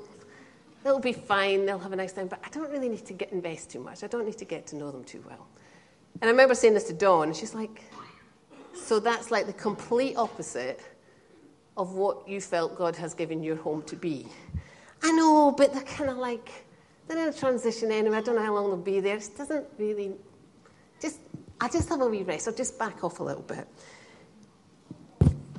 They'll 0.84 1.00
be 1.00 1.14
fine, 1.14 1.66
they'll 1.66 1.80
have 1.80 1.92
a 1.92 1.96
nice 1.96 2.14
time, 2.14 2.28
but 2.28 2.40
I 2.44 2.50
don't 2.50 2.72
really 2.72 2.90
need 2.90 3.06
to 3.06 3.14
get 3.14 3.32
invest 3.32 3.72
too 3.72 3.80
much. 3.80 4.04
I 4.04 4.08
don't 4.08 4.26
need 4.26 4.38
to 4.38 4.46
get 4.46 4.68
to 4.68 4.76
know 4.76 4.92
them 4.92 5.04
too 5.04 5.24
well. 5.28 5.48
And 6.22 6.30
I 6.30 6.32
remember 6.32 6.56
saying 6.56 6.74
this 6.74 6.86
to 6.86 6.94
Dawn, 6.94 7.30
and 7.30 7.36
she's 7.36 7.54
like, 7.54 7.84
so 8.74 9.00
that's 9.00 9.32
like 9.32 9.48
the 9.48 9.54
complete 9.54 10.16
opposite 10.16 10.80
of 11.78 11.94
what 11.94 12.28
you 12.28 12.42
felt 12.42 12.78
God 12.78 12.96
has 12.96 13.14
given 13.14 13.44
your 13.44 13.56
home 13.56 13.82
to 13.84 13.96
be. 13.96 14.28
I 15.04 15.12
know, 15.12 15.52
but 15.52 15.74
they're 15.74 15.84
kind 15.84 16.10
of 16.10 16.18
like, 16.18 16.50
they're 17.08 17.18
in 17.18 17.30
a 17.30 17.34
transition 17.34 17.92
anyway. 17.92 18.18
I 18.18 18.22
don't 18.22 18.36
know 18.36 18.44
how 18.44 18.54
long 18.54 18.68
they'll 18.68 18.78
be 18.78 19.00
there. 19.00 19.18
It 19.18 19.30
doesn't 19.38 19.66
really, 19.78 20.14
just, 21.02 21.20
I 21.60 21.68
just 21.68 21.90
have 21.90 22.02
a 22.02 22.08
wee 22.08 22.24
rest. 22.24 22.48
I'll 22.48 22.54
just 22.54 22.78
back 22.78 23.04
off 23.04 23.20
a 23.20 23.24
little 23.24 23.44
bit. 23.44 23.68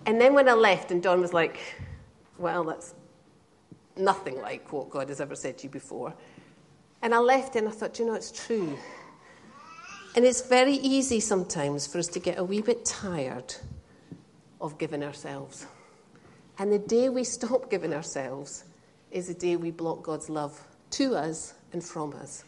And 0.07 0.21
then 0.21 0.35
when 0.35 0.49
I 0.49 0.53
left, 0.53 0.91
and 0.91 1.03
Dawn 1.03 1.21
was 1.21 1.33
like, 1.33 1.59
well, 2.39 2.65
that's 2.65 2.95
nothing 3.97 4.41
like 4.41 4.73
what 4.73 4.91
God 4.91 5.09
has 5.09 5.21
ever 5.21 5.35
said 5.35 5.59
to 5.59 5.65
you 5.65 5.71
before. 5.71 6.15
And 7.03 7.15
I 7.15 7.19
left 7.19 7.57
and 7.57 7.69
I 7.69 7.71
thought, 7.71 7.99
you 7.99 8.07
know, 8.07 8.15
it's 8.15 8.33
true. 8.47 8.79
And 10.15 10.25
it's 10.25 10.43
very 10.43 10.75
easy 10.75 11.21
sometimes 11.21 11.87
for 11.87 11.99
us 11.99 12.09
to 12.09 12.19
get 12.19 12.39
a 12.39 12.45
wee 12.45 12.61
bit 12.61 12.85
tired 12.85 13.55
of 14.61 14.79
giving 14.79 15.03
ourselves. 15.03 15.67
And 16.59 16.73
the 16.73 16.79
day 16.79 17.09
we 17.09 17.25
stop 17.25 17.71
giving 17.71 17.93
ourselves 17.93 18.65
is 19.11 19.29
the 19.29 19.35
day 19.35 19.57
we 19.57 19.71
block 19.71 20.03
God's 20.03 20.29
love 20.29 20.61
to 20.91 21.15
us 21.15 21.55
and 21.73 21.83
from 21.83 22.13
us. 22.15 22.45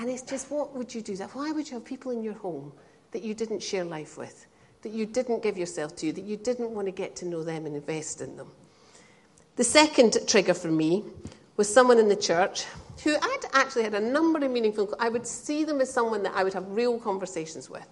And 0.00 0.08
it's 0.08 0.22
just, 0.22 0.50
what 0.50 0.74
would 0.74 0.94
you 0.94 1.02
do 1.02 1.14
that? 1.16 1.34
Why 1.34 1.52
would 1.52 1.68
you 1.68 1.74
have 1.74 1.84
people 1.84 2.10
in 2.10 2.22
your 2.22 2.32
home 2.32 2.72
that 3.10 3.22
you 3.22 3.34
didn't 3.34 3.62
share 3.62 3.84
life 3.84 4.16
with, 4.16 4.46
that 4.80 4.92
you 4.92 5.04
didn't 5.04 5.42
give 5.42 5.58
yourself 5.58 5.94
to, 5.96 6.10
that 6.10 6.24
you 6.24 6.38
didn't 6.38 6.70
want 6.70 6.86
to 6.86 6.90
get 6.90 7.14
to 7.16 7.26
know 7.26 7.44
them 7.44 7.66
and 7.66 7.76
invest 7.76 8.22
in 8.22 8.34
them? 8.38 8.50
The 9.56 9.64
second 9.64 10.16
trigger 10.26 10.54
for 10.54 10.68
me 10.68 11.04
was 11.58 11.72
someone 11.72 11.98
in 11.98 12.08
the 12.08 12.16
church 12.16 12.64
who 13.04 13.14
I'd 13.14 13.40
actually 13.52 13.82
had 13.82 13.92
a 13.92 14.00
number 14.00 14.42
of 14.42 14.50
meaningful, 14.50 14.94
I 14.98 15.10
would 15.10 15.26
see 15.26 15.64
them 15.64 15.82
as 15.82 15.92
someone 15.92 16.22
that 16.22 16.32
I 16.34 16.44
would 16.44 16.54
have 16.54 16.66
real 16.70 16.98
conversations 16.98 17.68
with. 17.68 17.86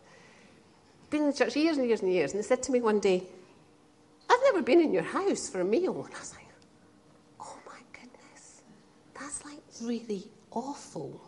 Been 1.11 1.25
in 1.25 1.27
the 1.27 1.37
church 1.37 1.57
years 1.57 1.77
and 1.77 1.87
years 1.87 2.01
and 2.01 2.11
years, 2.11 2.33
and 2.33 2.43
they 2.43 2.47
said 2.47 2.63
to 2.63 2.73
me 2.73 2.81
one 2.81 3.01
day, 3.01 3.23
I've 4.31 4.41
never 4.45 4.63
been 4.63 4.81
in 4.81 4.95
your 4.95 5.03
house 5.03 5.51
for 5.51 5.61
a 5.61 5.65
meal. 5.65 6.05
And 6.07 6.15
I 6.15 6.19
was 6.19 6.35
like, 6.35 6.47
oh 7.39 7.59
my 7.67 7.81
goodness, 7.93 8.63
that's 9.13 9.45
like 9.45 9.61
really 9.83 10.25
awful. 10.53 11.28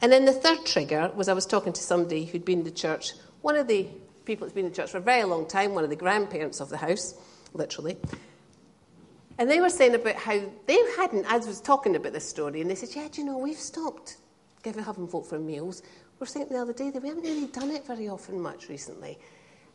And 0.00 0.12
then 0.12 0.24
the 0.24 0.32
third 0.32 0.64
trigger 0.66 1.10
was 1.14 1.28
I 1.28 1.32
was 1.32 1.46
talking 1.46 1.72
to 1.72 1.80
somebody 1.80 2.24
who'd 2.24 2.44
been 2.44 2.60
in 2.60 2.64
the 2.64 2.70
church, 2.70 3.12
one 3.42 3.56
of 3.56 3.66
the 3.66 3.88
people 4.24 4.46
that's 4.46 4.54
been 4.54 4.66
in 4.66 4.70
the 4.70 4.76
church 4.76 4.90
for 4.90 4.98
a 4.98 5.02
very 5.02 5.24
long 5.24 5.46
time, 5.46 5.74
one 5.74 5.84
of 5.84 5.90
the 5.90 5.96
grandparents 5.96 6.60
of 6.60 6.68
the 6.68 6.76
house, 6.76 7.14
literally. 7.54 7.96
And 9.38 9.50
they 9.50 9.60
were 9.60 9.70
saying 9.70 9.94
about 9.94 10.16
how 10.16 10.40
they 10.66 10.78
hadn't, 10.96 11.26
as 11.30 11.44
I 11.44 11.48
was 11.48 11.60
talking 11.60 11.96
about 11.96 12.12
this 12.12 12.28
story, 12.28 12.60
and 12.60 12.70
they 12.70 12.74
said, 12.74 12.90
Yeah, 12.94 13.08
do 13.10 13.20
you 13.20 13.26
know, 13.26 13.38
we've 13.38 13.56
stopped 13.56 14.16
giving 14.62 14.82
having 14.82 15.06
folk 15.06 15.26
for 15.26 15.38
meals. 15.38 15.82
We 15.84 16.20
were 16.20 16.26
saying 16.26 16.48
the 16.50 16.58
other 16.58 16.72
day 16.72 16.90
that 16.90 17.00
we 17.00 17.08
haven't 17.08 17.22
really 17.22 17.46
done 17.46 17.70
it 17.70 17.86
very 17.86 18.08
often 18.08 18.40
much 18.40 18.68
recently. 18.68 19.18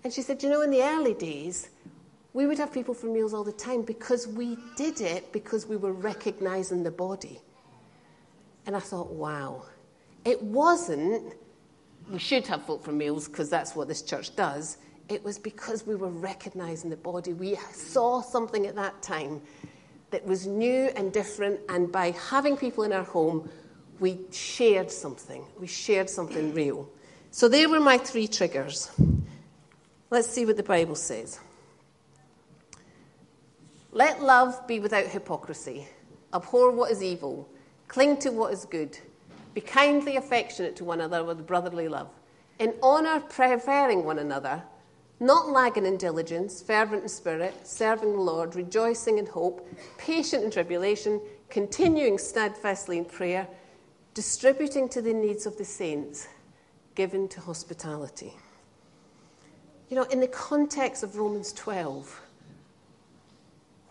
And 0.04 0.12
she 0.12 0.22
said, 0.22 0.44
You 0.44 0.50
know, 0.50 0.62
in 0.62 0.72
the 0.72 0.82
early 0.82 1.14
days, 1.14 1.70
we 2.34 2.46
would 2.46 2.58
have 2.58 2.74
people 2.74 2.94
for 2.94 3.08
meals 3.08 3.34
all 3.34 3.44
the 3.44 3.52
time 3.52 3.84
because 3.84 4.28
we 4.28 4.58
did 4.76 5.02
it 5.02 5.32
because 5.32 5.66
we 5.66 5.78
were 5.78 5.94
recognizing 5.94 6.84
the 6.84 6.92
body. 6.92 7.42
And 8.66 8.76
I 8.76 8.80
thought, 8.80 9.12
wow. 9.12 9.64
It 10.26 10.42
wasn't, 10.42 11.34
we 12.10 12.20
should 12.20 12.46
have 12.48 12.66
folk 12.66 12.84
for 12.84 12.92
meals 12.92 13.28
because 13.28 13.50
that's 13.50 13.76
what 13.76 13.88
this 13.88 14.02
church 14.02 14.36
does. 14.36 14.78
It 15.10 15.24
was 15.24 15.40
because 15.40 15.86
we 15.86 15.96
were 15.96 16.10
recognizing 16.10 16.90
the 16.90 16.98
body. 16.98 17.34
We 17.34 17.56
saw 17.74 18.22
something 18.22 18.68
at 18.68 18.76
that 18.76 19.02
time 19.02 19.42
that 20.12 20.26
was 20.26 20.46
new 20.46 20.90
and 20.96 21.12
different, 21.12 21.60
and 21.70 21.92
by 21.92 22.12
having 22.12 22.56
people 22.58 22.84
in 22.84 22.94
our 22.94 23.04
home, 23.04 23.50
we 24.00 24.20
shared 24.32 24.92
something. 24.92 25.44
We 25.60 25.68
shared 25.68 26.10
something 26.10 26.54
real. 26.54 26.90
So, 27.32 27.48
there 27.48 27.70
were 27.70 27.80
my 27.80 27.98
three 27.98 28.28
triggers. 28.28 28.92
Let's 30.10 30.28
see 30.28 30.46
what 30.46 30.58
the 30.58 30.64
Bible 30.64 30.96
says. 30.96 31.40
Let 33.94 34.22
love 34.22 34.68
be 34.68 34.80
without 34.80 35.06
hypocrisy. 35.06 35.88
Abhor 36.34 36.72
what 36.72 36.92
is 36.92 37.02
evil. 37.02 37.48
Cling 37.88 38.18
to 38.18 38.30
what 38.32 38.54
is 38.54 38.66
good. 38.66 38.98
Be 39.54 39.62
kindly 39.62 40.16
affectionate 40.16 40.76
to 40.78 40.84
one 40.84 41.02
another 41.02 41.24
with 41.24 41.46
brotherly 41.46 41.88
love. 41.88 42.10
In 42.60 42.74
honour, 42.82 43.22
preferring 43.22 44.06
one 44.06 44.20
another 44.20 44.64
not 45.22 45.50
lagging 45.50 45.86
in 45.86 45.98
diligence, 45.98 46.64
fervent 46.64 47.04
in 47.04 47.08
spirit, 47.08 47.56
serving 47.66 48.12
the 48.12 48.20
Lord, 48.20 48.56
rejoicing 48.56 49.20
in 49.20 49.28
hope, 49.28 49.66
patient 50.00 50.44
in 50.44 50.50
tribulation, 50.50 51.22
continuing 51.48 52.18
steadfastly 52.18 52.98
in 52.98 53.06
prayer, 53.06 53.48
distributing 54.16 54.90
to 54.90 55.02
the 55.02 55.14
needs 55.14 55.46
of 55.46 55.58
the 55.60 55.64
saints, 55.64 56.28
given 56.96 57.28
to 57.30 57.40
hospitality. 57.40 58.34
You 59.90 59.98
know, 59.98 60.04
in 60.06 60.20
the 60.20 60.28
context 60.28 61.04
of 61.04 61.16
Romans 61.16 61.54
12, 61.54 62.20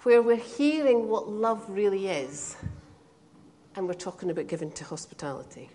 where 0.02 0.22
we're 0.22 0.34
hearing 0.34 1.08
what 1.08 1.28
love 1.28 1.64
really 1.68 2.08
is, 2.08 2.56
and 3.76 3.86
we're 3.86 3.94
talking 3.94 4.30
about 4.30 4.46
giving 4.46 4.70
to 4.72 4.84
hospitality. 4.84 5.70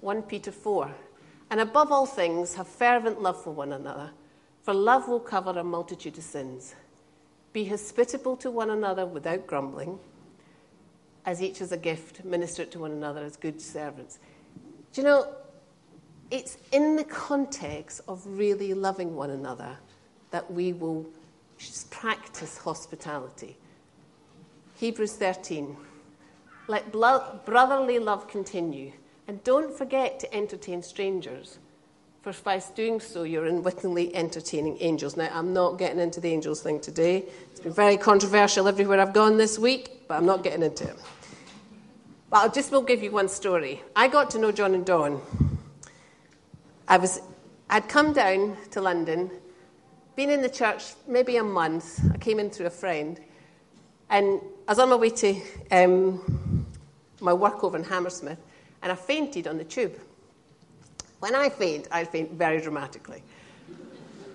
1 0.00 0.22
Peter 0.22 0.52
4. 0.52 0.90
And 1.50 1.60
above 1.60 1.92
all 1.92 2.06
things, 2.06 2.54
have 2.54 2.68
fervent 2.68 3.20
love 3.22 3.42
for 3.42 3.50
one 3.50 3.72
another 3.72 4.10
for 4.64 4.72
love 4.72 5.08
will 5.08 5.20
cover 5.20 5.50
a 5.50 5.62
multitude 5.62 6.16
of 6.16 6.24
sins. 6.24 6.74
Be 7.52 7.66
hospitable 7.66 8.34
to 8.38 8.50
one 8.50 8.70
another 8.70 9.04
without 9.04 9.46
grumbling, 9.46 9.98
as 11.26 11.42
each 11.42 11.58
has 11.58 11.70
a 11.70 11.76
gift, 11.76 12.24
minister 12.24 12.62
it 12.62 12.70
to 12.72 12.78
one 12.78 12.92
another 12.92 13.22
as 13.22 13.36
good 13.36 13.60
servants. 13.60 14.18
Do 14.94 15.02
you 15.02 15.06
know, 15.06 15.34
it's 16.30 16.56
in 16.72 16.96
the 16.96 17.04
context 17.04 18.00
of 18.08 18.22
really 18.26 18.72
loving 18.72 19.14
one 19.14 19.30
another 19.30 19.76
that 20.30 20.50
we 20.50 20.72
will 20.72 21.06
practice 21.90 22.56
hospitality. 22.56 23.58
Hebrews 24.76 25.16
13. 25.16 25.76
Let 26.66 26.92
brotherly 26.92 27.98
love 27.98 28.28
continue. 28.28 28.92
And 29.26 29.42
don't 29.44 29.76
forget 29.76 30.20
to 30.20 30.34
entertain 30.34 30.82
strangers 30.82 31.58
for 32.24 32.32
by 32.42 32.58
doing 32.74 33.00
so, 33.00 33.24
you're 33.24 33.44
unwittingly 33.44 34.16
entertaining 34.16 34.78
angels. 34.80 35.14
Now, 35.14 35.28
I'm 35.30 35.52
not 35.52 35.76
getting 35.76 36.00
into 36.00 36.22
the 36.22 36.32
angels 36.32 36.62
thing 36.62 36.80
today. 36.80 37.26
It's 37.50 37.60
been 37.60 37.74
very 37.74 37.98
controversial 37.98 38.66
everywhere 38.66 38.98
I've 38.98 39.12
gone 39.12 39.36
this 39.36 39.58
week, 39.58 40.08
but 40.08 40.14
I'm 40.14 40.24
not 40.24 40.42
getting 40.42 40.62
into 40.62 40.84
it. 40.84 40.96
But 42.30 42.38
I 42.38 42.48
just 42.48 42.72
will 42.72 42.80
give 42.80 43.02
you 43.02 43.10
one 43.10 43.28
story. 43.28 43.82
I 43.94 44.08
got 44.08 44.30
to 44.30 44.38
know 44.38 44.52
John 44.52 44.72
and 44.72 44.86
Dawn. 44.86 45.20
I 46.88 46.96
was, 46.96 47.20
I'd 47.68 47.90
come 47.90 48.14
down 48.14 48.56
to 48.70 48.80
London, 48.80 49.30
been 50.16 50.30
in 50.30 50.40
the 50.40 50.48
church 50.48 50.94
maybe 51.06 51.36
a 51.36 51.44
month. 51.44 52.00
I 52.10 52.16
came 52.16 52.40
in 52.40 52.48
through 52.48 52.68
a 52.68 52.70
friend. 52.70 53.20
And 54.08 54.40
I 54.66 54.72
was 54.72 54.78
on 54.78 54.88
my 54.88 54.96
way 54.96 55.10
to 55.10 55.38
um, 55.70 56.53
my 57.20 57.32
work 57.32 57.64
over 57.64 57.76
in 57.76 57.84
Hammersmith, 57.84 58.38
and 58.82 58.92
I 58.92 58.94
fainted 58.94 59.46
on 59.46 59.58
the 59.58 59.64
tube. 59.64 59.98
When 61.20 61.34
I 61.34 61.48
faint, 61.48 61.88
I 61.90 62.04
faint 62.04 62.32
very 62.32 62.60
dramatically. 62.60 63.22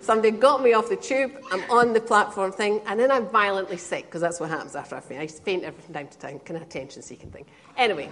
Somebody 0.01 0.31
got 0.31 0.63
me 0.63 0.73
off 0.73 0.89
the 0.89 0.95
tube, 0.95 1.33
I'm 1.51 1.69
on 1.69 1.93
the 1.93 1.99
platform 1.99 2.51
thing, 2.51 2.81
and 2.85 2.99
then 2.99 3.11
I'm 3.11 3.27
violently 3.27 3.77
sick, 3.77 4.05
because 4.05 4.21
that's 4.21 4.39
what 4.39 4.49
happens 4.49 4.75
after 4.75 4.95
I 4.95 5.01
faint. 5.01 5.21
I 5.21 5.27
faint 5.27 5.63
every 5.63 5.93
time 5.93 6.07
to 6.07 6.17
time, 6.17 6.39
kind 6.39 6.57
of 6.57 6.63
attention 6.63 7.01
seeking 7.01 7.29
thing. 7.31 7.45
Anyway, 7.77 8.09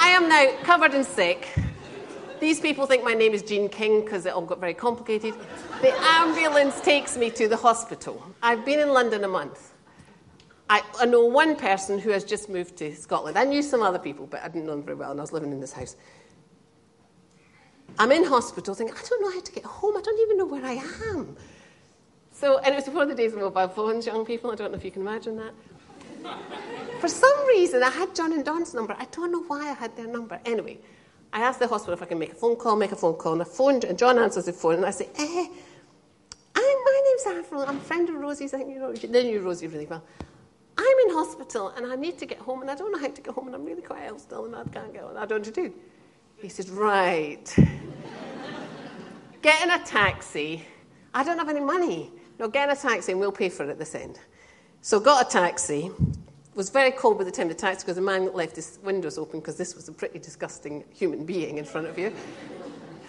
I 0.00 0.08
am 0.08 0.28
now 0.28 0.50
covered 0.64 0.94
in 0.94 1.04
sick. 1.04 1.46
These 2.40 2.58
people 2.58 2.86
think 2.86 3.04
my 3.04 3.14
name 3.14 3.34
is 3.34 3.42
Jean 3.42 3.68
King 3.68 4.00
because 4.00 4.26
it 4.26 4.32
all 4.32 4.42
got 4.42 4.58
very 4.58 4.74
complicated. 4.74 5.34
The 5.82 5.92
ambulance 5.94 6.80
takes 6.80 7.16
me 7.16 7.30
to 7.30 7.46
the 7.46 7.56
hospital. 7.56 8.20
I've 8.42 8.64
been 8.64 8.80
in 8.80 8.88
London 8.88 9.22
a 9.22 9.28
month. 9.28 9.71
I, 10.68 10.82
I, 10.98 11.06
know 11.06 11.24
one 11.26 11.56
person 11.56 11.98
who 11.98 12.10
has 12.10 12.24
just 12.24 12.48
moved 12.48 12.76
to 12.78 12.94
Scotland. 12.94 13.36
I 13.36 13.44
knew 13.44 13.62
some 13.62 13.82
other 13.82 13.98
people, 13.98 14.26
but 14.26 14.42
I 14.42 14.48
didn't 14.48 14.66
know 14.66 14.72
them 14.72 14.84
very 14.84 14.96
well, 14.96 15.10
and 15.10 15.20
I 15.20 15.22
was 15.22 15.32
living 15.32 15.52
in 15.52 15.60
this 15.60 15.72
house. 15.72 15.96
I'm 17.98 18.10
in 18.12 18.24
hospital 18.24 18.74
thinking, 18.74 18.96
I 18.96 19.02
don't 19.08 19.22
know 19.22 19.30
how 19.30 19.40
to 19.40 19.52
get 19.52 19.64
home. 19.64 19.96
I 19.96 20.00
don't 20.00 20.20
even 20.20 20.38
know 20.38 20.46
where 20.46 20.64
I 20.64 20.82
am. 21.10 21.36
So, 22.32 22.58
and 22.58 22.68
it 22.72 22.76
was 22.76 22.84
before 22.84 23.04
the 23.06 23.14
days 23.14 23.34
of 23.34 23.40
mobile 23.40 23.68
phones, 23.68 24.06
young 24.06 24.24
people. 24.24 24.50
I 24.50 24.54
don't 24.54 24.72
know 24.72 24.78
if 24.78 24.84
you 24.84 24.90
can 24.90 25.02
imagine 25.02 25.36
that. 25.36 25.52
For 27.00 27.08
some 27.08 27.46
reason, 27.48 27.82
I 27.82 27.90
had 27.90 28.14
John 28.14 28.32
and 28.32 28.44
Dawn's 28.44 28.74
number. 28.74 28.96
I 28.98 29.06
don't 29.06 29.32
know 29.32 29.42
why 29.42 29.70
I 29.70 29.74
had 29.74 29.96
their 29.96 30.06
number. 30.06 30.40
Anyway, 30.46 30.78
I 31.32 31.42
asked 31.42 31.58
the 31.58 31.66
hospital 31.66 31.94
if 31.94 32.02
I 32.02 32.06
can 32.06 32.18
make 32.18 32.32
a 32.32 32.34
phone 32.34 32.56
call, 32.56 32.76
make 32.76 32.92
a 32.92 32.96
phone 32.96 33.14
call. 33.14 33.34
And 33.34 33.42
I 33.42 33.44
phoned, 33.44 33.84
and 33.84 33.98
John 33.98 34.18
answers 34.18 34.46
the 34.46 34.52
phone, 34.52 34.76
and 34.76 34.86
I 34.86 34.90
say, 34.90 35.08
eh, 35.16 35.46
I'm, 36.54 36.76
my 36.84 37.02
name's 37.06 37.26
Avril. 37.26 37.62
I'm 37.62 37.76
a 37.76 37.80
friend 37.80 38.08
of 38.08 38.14
Rosie's. 38.16 38.54
I 38.54 38.58
think 38.58 38.70
you 38.70 38.78
know, 38.78 38.92
they 38.92 39.24
knew 39.24 39.40
Rosie 39.40 39.66
really 39.66 39.86
well. 39.86 40.02
I'm 40.78 40.98
in 41.06 41.14
hospital, 41.14 41.68
and 41.76 41.86
I 41.86 41.96
need 41.96 42.18
to 42.18 42.26
get 42.26 42.38
home, 42.38 42.62
and 42.62 42.70
I 42.70 42.74
don't 42.74 42.92
know 42.92 42.98
how 42.98 43.08
to 43.08 43.20
get 43.20 43.34
home, 43.34 43.46
and 43.46 43.54
I'm 43.54 43.64
really 43.64 43.82
quite 43.82 44.04
ill 44.06 44.18
still, 44.18 44.46
and 44.46 44.56
I 44.56 44.64
can't 44.64 44.92
get 44.92 45.02
home. 45.02 45.16
I 45.16 45.20
don't 45.26 45.30
know 45.30 45.36
what 45.36 45.44
to 45.44 45.50
do. 45.68 45.74
He 46.42 46.48
said, 46.48 46.68
Right. 46.70 47.54
get 49.42 49.62
in 49.62 49.70
a 49.70 49.78
taxi. 49.84 50.64
I 51.14 51.22
don't 51.22 51.38
have 51.38 51.48
any 51.48 51.60
money. 51.60 52.10
No, 52.38 52.48
get 52.48 52.68
in 52.68 52.76
a 52.76 52.80
taxi 52.80 53.12
and 53.12 53.20
we'll 53.20 53.32
pay 53.32 53.48
for 53.48 53.64
it 53.64 53.68
at 53.68 53.78
this 53.78 53.94
end. 53.94 54.18
So 54.80 54.98
got 54.98 55.26
a 55.26 55.30
taxi. 55.30 55.90
Was 56.54 56.68
very 56.68 56.90
cold 56.90 57.16
by 57.18 57.24
the 57.24 57.30
time 57.30 57.48
the 57.48 57.54
taxi 57.54 57.82
because 57.84 57.96
the 57.96 58.02
man 58.02 58.32
left 58.34 58.56
his 58.56 58.78
windows 58.82 59.16
open 59.18 59.40
because 59.40 59.56
this 59.56 59.74
was 59.74 59.88
a 59.88 59.92
pretty 59.92 60.18
disgusting 60.18 60.84
human 60.92 61.24
being 61.24 61.58
in 61.58 61.64
front 61.64 61.86
of 61.86 61.98
you. 61.98 62.12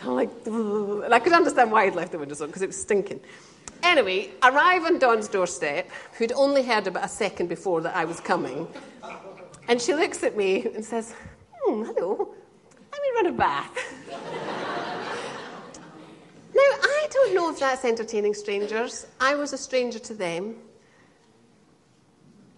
I'm 0.04 0.16
like, 0.16 0.30
and 0.46 1.14
I 1.14 1.20
could 1.20 1.34
understand 1.34 1.72
why 1.72 1.86
he'd 1.86 1.96
left 1.96 2.12
the 2.12 2.20
windows 2.20 2.42
open 2.42 2.52
because 2.52 2.62
it 2.62 2.68
was 2.68 2.80
stinking. 2.80 3.20
Anyway, 3.84 4.32
arrive 4.42 4.86
on 4.86 4.98
Dawn's 4.98 5.28
doorstep, 5.28 5.90
who'd 6.14 6.32
only 6.32 6.64
heard 6.64 6.88
about 6.88 7.04
a 7.04 7.10
second 7.10 7.48
before 7.48 7.82
that 7.82 7.96
I 7.96 8.06
was 8.06 8.20
coming, 8.20 8.68
and 9.68 9.82
she 9.82 9.94
looks 9.94 10.24
at 10.24 10.38
me 10.38 10.66
and 10.66 10.84
says, 10.84 11.14
hmm, 11.52 11.84
hello, 11.84 12.34
let 12.92 13.02
me 13.02 13.10
run 13.16 13.26
a 13.28 13.34
bath. 13.34 13.78
now, 14.10 14.18
I 16.56 17.08
don't 17.12 17.36
know 17.36 17.52
if 17.52 17.60
that's 17.60 17.84
entertaining 17.84 18.34
strangers. 18.34 19.06
I 19.20 19.36
was 19.36 19.54
a 19.54 19.58
stranger 19.58 20.00
to 20.00 20.14
them. 20.14 20.56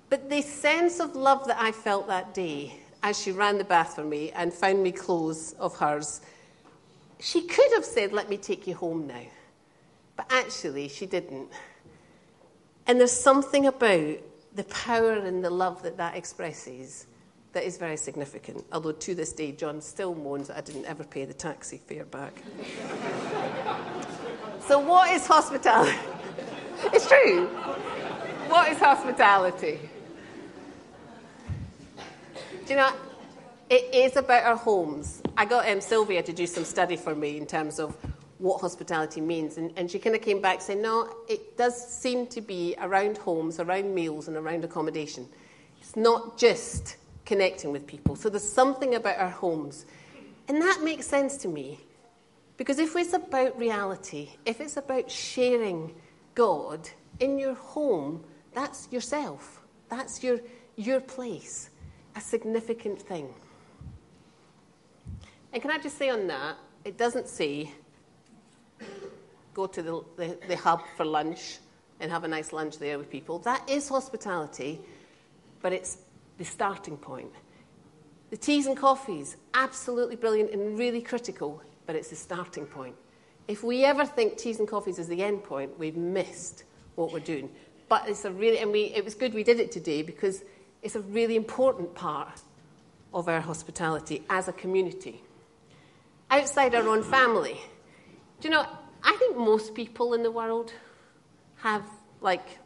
But 0.10 0.30
the 0.30 0.42
sense 0.42 1.00
of 1.00 1.16
love 1.16 1.48
that 1.48 1.58
I 1.60 1.72
felt 1.72 2.08
that 2.08 2.34
day 2.34 2.80
as 3.02 3.20
she 3.20 3.32
ran 3.32 3.58
the 3.58 3.64
bath 3.64 3.96
for 3.96 4.04
me 4.04 4.32
and 4.32 4.54
found 4.54 4.82
me 4.82 4.92
clothes 4.92 5.54
of 5.60 5.76
hers, 5.78 6.22
she 7.20 7.42
could 7.42 7.72
have 7.74 7.86
said, 7.86 8.14
Let 8.14 8.30
me 8.30 8.38
take 8.38 8.68
you 8.68 8.76
home 8.76 9.08
now. 9.08 9.24
But 10.16 10.28
actually, 10.30 10.88
she 10.88 11.06
didn't. 11.06 11.50
And 12.88 13.00
there's 13.00 13.12
something 13.12 13.66
about 13.66 14.18
the 14.54 14.64
power 14.66 15.14
and 15.14 15.44
the 15.44 15.50
love 15.50 15.84
that 15.84 15.98
that 15.98 16.16
expresses 16.16 17.08
that 17.56 17.64
is 17.64 17.78
very 17.78 17.98
significant. 17.98 18.66
Although 18.72 18.92
to 18.92 19.16
this 19.16 19.32
day, 19.32 19.54
John 19.54 19.82
still 19.82 20.14
moans 20.14 20.50
that 20.50 20.58
I 20.58 20.62
didn't 20.62 20.86
ever 20.86 21.06
pay 21.06 21.24
the 21.24 21.34
taxi 21.34 21.78
fare 21.78 22.04
back. 22.04 22.44
so, 24.68 24.80
what 24.80 25.10
is 25.12 25.26
hospitality? 25.26 25.98
it's 26.94 27.08
true. 27.08 27.48
What 28.50 28.72
is 28.72 28.78
hospitality? 28.78 29.80
Do 32.66 32.74
you 32.74 32.76
know, 32.76 32.92
it 33.70 33.94
is 33.94 34.18
about 34.18 34.44
our 34.44 34.58
homes. 34.58 35.22
I 35.38 35.46
got 35.46 35.70
um, 35.70 35.80
Sylvia 35.80 36.24
to 36.24 36.34
do 36.34 36.46
some 36.46 36.66
study 36.66 36.98
for 36.98 37.16
me 37.16 37.38
in 37.38 37.46
terms 37.46 37.80
of 37.80 37.96
what 38.38 38.62
hospitality 38.62 39.22
means. 39.22 39.58
And, 39.58 39.72
and 39.78 39.90
she 39.90 40.00
kind 40.00 40.16
of 40.16 40.22
came 40.22 40.42
back 40.42 40.62
saying, 40.62 40.82
no, 40.82 41.14
it 41.30 41.58
does 41.58 41.76
seem 41.76 42.28
to 42.28 42.42
be 42.42 42.76
around 42.80 43.18
homes, 43.18 43.60
around 43.60 43.94
meals, 43.94 44.28
and 44.28 44.36
around 44.36 44.64
accommodation. 44.64 45.28
It's 45.80 45.96
not 45.96 46.38
just 46.38 46.98
connecting 47.26 47.72
with 47.72 47.88
people. 47.88 48.16
So 48.16 48.30
there's 48.30 48.48
something 48.48 48.96
about 48.96 49.18
our 49.18 49.30
homes. 49.30 49.86
And 50.48 50.62
that 50.62 50.82
makes 50.84 51.08
sense 51.08 51.38
to 51.38 51.48
me. 51.48 51.80
Because 52.58 52.80
if 52.80 52.96
it's 52.96 53.14
about 53.14 53.58
reality, 53.58 54.30
if 54.46 54.62
it's 54.62 54.78
about 54.78 55.10
sharing 55.12 55.94
God 56.36 56.90
in 57.20 57.38
your 57.38 57.56
home, 57.56 58.24
that's 58.54 58.88
yourself. 58.92 59.62
That's 59.90 60.24
your, 60.24 60.40
your 60.76 61.02
place. 61.02 61.70
A 62.16 62.22
significant 62.22 63.02
thing. 63.02 63.34
And 65.52 65.62
can 65.62 65.72
I 65.72 65.78
just 65.78 65.98
say 65.98 66.10
on 66.10 66.28
that, 66.28 66.58
it 66.84 66.98
doesn't 66.98 67.28
say 67.28 67.72
go 69.56 69.66
to 69.66 69.82
the, 69.82 70.04
the, 70.18 70.38
the 70.48 70.56
hub 70.58 70.82
for 70.96 71.06
lunch 71.06 71.58
and 72.00 72.12
have 72.12 72.24
a 72.26 72.28
nice 72.28 72.54
lunch 72.54 72.78
there 72.78 73.00
with 73.00 73.10
people. 73.10 73.40
That 73.40 73.68
is 73.68 73.90
hospitality, 73.90 74.82
but 75.62 75.74
it's 75.74 75.98
the 76.38 76.46
starting 76.46 76.98
point. 76.98 77.32
The 78.30 78.38
teas 78.38 78.68
and 78.68 78.76
coffees, 78.76 79.38
absolutely 79.54 80.18
brilliant 80.18 80.52
and 80.52 80.78
really 80.78 81.02
critical, 81.02 81.64
but 81.86 81.96
it's 81.96 82.10
the 82.10 82.16
starting 82.18 82.66
point. 82.66 82.96
If 83.48 83.64
we 83.64 83.86
ever 83.86 84.06
think 84.06 84.38
teas 84.38 84.60
and 84.60 84.68
coffees 84.68 85.00
is 85.00 85.08
the 85.08 85.24
end 85.24 85.44
point, 85.44 85.80
we've 85.80 85.96
missed 85.96 86.64
what 86.96 87.14
we're 87.14 87.20
doing. 87.20 87.50
But 87.88 88.10
it's 88.10 88.26
a 88.26 88.32
really, 88.32 88.60
and 88.60 88.72
we, 88.72 88.86
it 88.86 89.06
was 89.06 89.16
good 89.16 89.34
we 89.34 89.44
did 89.44 89.60
it 89.60 89.72
today 89.72 90.02
because 90.02 90.44
it's 90.82 90.96
a 90.96 91.02
really 91.02 91.36
important 91.36 91.96
part 91.96 92.42
of 93.14 93.30
our 93.30 93.40
hospitality 93.40 94.24
as 94.30 94.50
a 94.50 94.54
community. 94.54 95.24
Outside 96.30 96.76
our 96.76 96.88
own 96.88 97.04
family. 97.04 97.62
Do 98.42 98.50
you 98.50 98.54
know, 98.54 98.68
I 99.06 99.16
think 99.18 99.38
most 99.38 99.76
people 99.76 100.16
in 100.16 100.24
the 100.24 100.32
world 100.32 100.74
have, 101.58 101.86
like, 102.22 102.58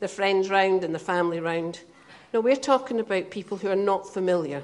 their 0.00 0.08
friends 0.08 0.48
round 0.48 0.82
and 0.82 0.94
their 0.94 0.98
family 0.98 1.40
round. 1.40 1.80
No, 2.32 2.40
we're 2.40 2.56
talking 2.56 3.00
about 3.00 3.30
people 3.30 3.58
who 3.58 3.68
are 3.68 3.76
not 3.76 4.08
familiar. 4.08 4.62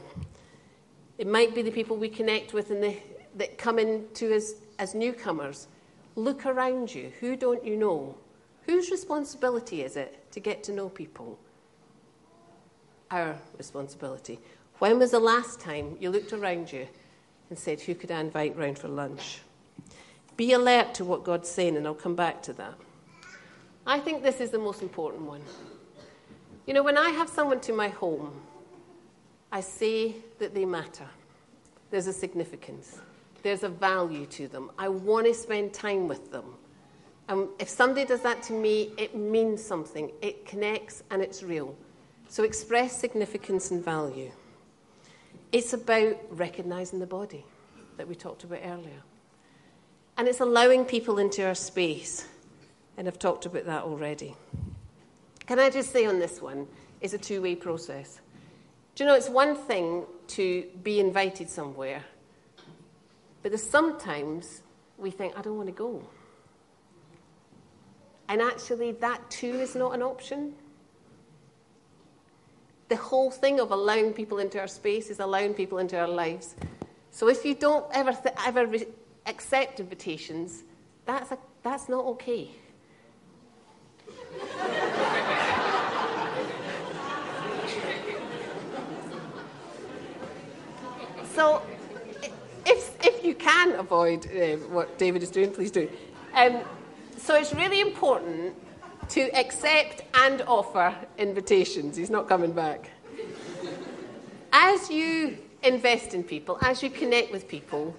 It 1.18 1.26
might 1.26 1.54
be 1.54 1.60
the 1.60 1.70
people 1.70 1.96
we 1.98 2.08
connect 2.08 2.54
with 2.54 2.70
and 2.70 2.96
that 3.36 3.58
come 3.58 3.78
into 3.78 4.34
us 4.34 4.54
as 4.78 4.94
newcomers. 4.94 5.68
Look 6.16 6.46
around 6.46 6.94
you. 6.94 7.12
Who 7.20 7.36
don't 7.36 7.64
you 7.64 7.76
know? 7.76 8.16
Whose 8.62 8.90
responsibility 8.90 9.82
is 9.82 9.96
it 9.96 10.32
to 10.32 10.40
get 10.40 10.64
to 10.64 10.72
know 10.72 10.88
people? 10.88 11.38
Our 13.10 13.36
responsibility. 13.58 14.38
When 14.78 14.98
was 14.98 15.10
the 15.10 15.20
last 15.20 15.60
time 15.60 15.98
you 16.00 16.10
looked 16.10 16.32
around 16.32 16.72
you 16.72 16.88
and 17.50 17.58
said, 17.58 17.80
Who 17.82 17.94
could 17.94 18.10
I 18.10 18.20
invite 18.20 18.56
round 18.56 18.78
for 18.78 18.88
lunch? 18.88 19.40
Be 20.36 20.52
alert 20.52 20.94
to 20.94 21.04
what 21.04 21.24
God's 21.24 21.48
saying, 21.48 21.76
and 21.76 21.86
I'll 21.86 21.94
come 21.94 22.16
back 22.16 22.42
to 22.44 22.52
that. 22.54 22.74
I 23.86 24.00
think 24.00 24.22
this 24.22 24.40
is 24.40 24.50
the 24.50 24.58
most 24.58 24.82
important 24.82 25.22
one. 25.22 25.42
You 26.66 26.74
know, 26.74 26.82
when 26.82 26.96
I 26.96 27.10
have 27.10 27.28
someone 27.28 27.60
to 27.60 27.72
my 27.72 27.88
home, 27.88 28.32
I 29.52 29.60
say 29.60 30.16
that 30.38 30.54
they 30.54 30.64
matter. 30.64 31.06
There's 31.90 32.06
a 32.06 32.12
significance, 32.12 33.00
there's 33.42 33.62
a 33.62 33.68
value 33.68 34.26
to 34.26 34.48
them. 34.48 34.70
I 34.78 34.88
want 34.88 35.26
to 35.26 35.34
spend 35.34 35.72
time 35.72 36.08
with 36.08 36.32
them. 36.32 36.44
And 37.28 37.48
if 37.58 37.68
somebody 37.68 38.04
does 38.04 38.20
that 38.22 38.42
to 38.44 38.52
me, 38.52 38.92
it 38.98 39.14
means 39.14 39.62
something. 39.62 40.10
It 40.20 40.44
connects 40.44 41.02
and 41.10 41.22
it's 41.22 41.42
real. 41.42 41.74
So 42.28 42.42
express 42.42 42.98
significance 42.98 43.70
and 43.70 43.82
value. 43.82 44.30
It's 45.52 45.72
about 45.72 46.16
recognizing 46.30 46.98
the 46.98 47.06
body 47.06 47.44
that 47.96 48.08
we 48.08 48.14
talked 48.14 48.44
about 48.44 48.60
earlier. 48.64 49.02
And 50.16 50.28
it's 50.28 50.40
allowing 50.40 50.84
people 50.84 51.18
into 51.18 51.44
our 51.44 51.54
space. 51.54 52.26
And 52.96 53.08
I've 53.08 53.18
talked 53.18 53.46
about 53.46 53.66
that 53.66 53.82
already. 53.82 54.36
Can 55.46 55.58
I 55.58 55.70
just 55.70 55.92
say 55.92 56.06
on 56.06 56.18
this 56.18 56.40
one, 56.40 56.66
it's 57.00 57.14
a 57.14 57.18
two 57.18 57.42
way 57.42 57.54
process. 57.54 58.20
Do 58.94 59.04
you 59.04 59.08
know, 59.08 59.16
it's 59.16 59.28
one 59.28 59.56
thing 59.56 60.04
to 60.28 60.64
be 60.82 61.00
invited 61.00 61.50
somewhere, 61.50 62.02
but 63.42 63.50
there's 63.50 63.68
sometimes 63.68 64.62
we 64.96 65.10
think, 65.10 65.36
I 65.36 65.42
don't 65.42 65.56
want 65.56 65.68
to 65.68 65.74
go. 65.74 66.02
And 68.28 68.40
actually, 68.40 68.92
that 68.92 69.28
too 69.30 69.52
is 69.52 69.74
not 69.74 69.94
an 69.94 70.02
option. 70.02 70.54
The 72.88 72.96
whole 72.96 73.30
thing 73.30 73.60
of 73.60 73.70
allowing 73.70 74.12
people 74.12 74.38
into 74.38 74.60
our 74.60 74.68
space 74.68 75.10
is 75.10 75.18
allowing 75.18 75.54
people 75.54 75.78
into 75.78 75.98
our 75.98 76.08
lives. 76.08 76.54
So 77.10 77.28
if 77.28 77.44
you 77.44 77.54
don't 77.54 77.84
ever, 77.92 78.12
th- 78.12 78.34
ever 78.46 78.66
re- 78.66 78.86
accept 79.26 79.80
invitations, 79.80 80.64
that's, 81.06 81.32
a, 81.32 81.38
that's 81.62 81.88
not 81.88 82.04
okay. 82.04 82.50
so 91.34 91.62
if, 92.66 92.96
if 93.04 93.24
you 93.24 93.34
can 93.34 93.72
avoid 93.72 94.26
uh, 94.26 94.56
what 94.68 94.98
David 94.98 95.22
is 95.22 95.30
doing, 95.30 95.52
please 95.52 95.70
do. 95.70 95.88
Um, 96.34 96.60
so 97.16 97.36
it's 97.36 97.54
really 97.54 97.80
important 97.80 98.54
to 99.10 99.22
accept 99.36 100.02
and 100.14 100.42
offer 100.42 100.94
invitations. 101.18 101.96
He's 101.96 102.10
not 102.10 102.28
coming 102.28 102.52
back. 102.52 102.90
As 104.52 104.90
you 104.90 105.36
invest 105.62 106.14
in 106.14 106.22
people, 106.22 106.58
as 106.62 106.82
you 106.82 106.90
connect 106.90 107.32
with 107.32 107.48
people, 107.48 107.96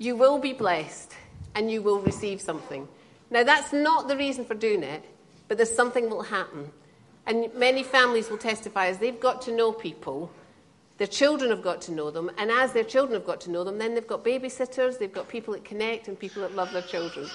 you 0.00 0.16
will 0.16 0.38
be 0.38 0.54
blessed 0.54 1.14
and 1.54 1.70
you 1.70 1.82
will 1.82 2.00
receive 2.00 2.40
something. 2.40 2.88
Now, 3.30 3.44
that's 3.44 3.72
not 3.72 4.08
the 4.08 4.16
reason 4.16 4.46
for 4.46 4.54
doing 4.54 4.82
it, 4.82 5.04
but 5.46 5.58
there's 5.58 5.72
something 5.72 6.08
will 6.08 6.22
happen. 6.22 6.72
And 7.26 7.54
many 7.54 7.82
families 7.82 8.30
will 8.30 8.38
testify 8.38 8.86
as 8.86 8.98
they've 8.98 9.20
got 9.20 9.42
to 9.42 9.52
know 9.54 9.72
people, 9.72 10.32
their 10.96 11.06
children 11.06 11.50
have 11.50 11.62
got 11.62 11.82
to 11.82 11.92
know 11.92 12.10
them, 12.10 12.30
and 12.38 12.50
as 12.50 12.72
their 12.72 12.82
children 12.82 13.14
have 13.14 13.26
got 13.26 13.42
to 13.42 13.50
know 13.50 13.62
them, 13.62 13.78
then 13.78 13.94
they've 13.94 14.06
got 14.06 14.24
babysitters, 14.24 14.98
they've 14.98 15.12
got 15.12 15.28
people 15.28 15.52
that 15.52 15.64
connect, 15.64 16.08
and 16.08 16.18
people 16.18 16.42
that 16.42 16.54
love 16.54 16.72
their 16.72 16.82
children. 16.82 17.28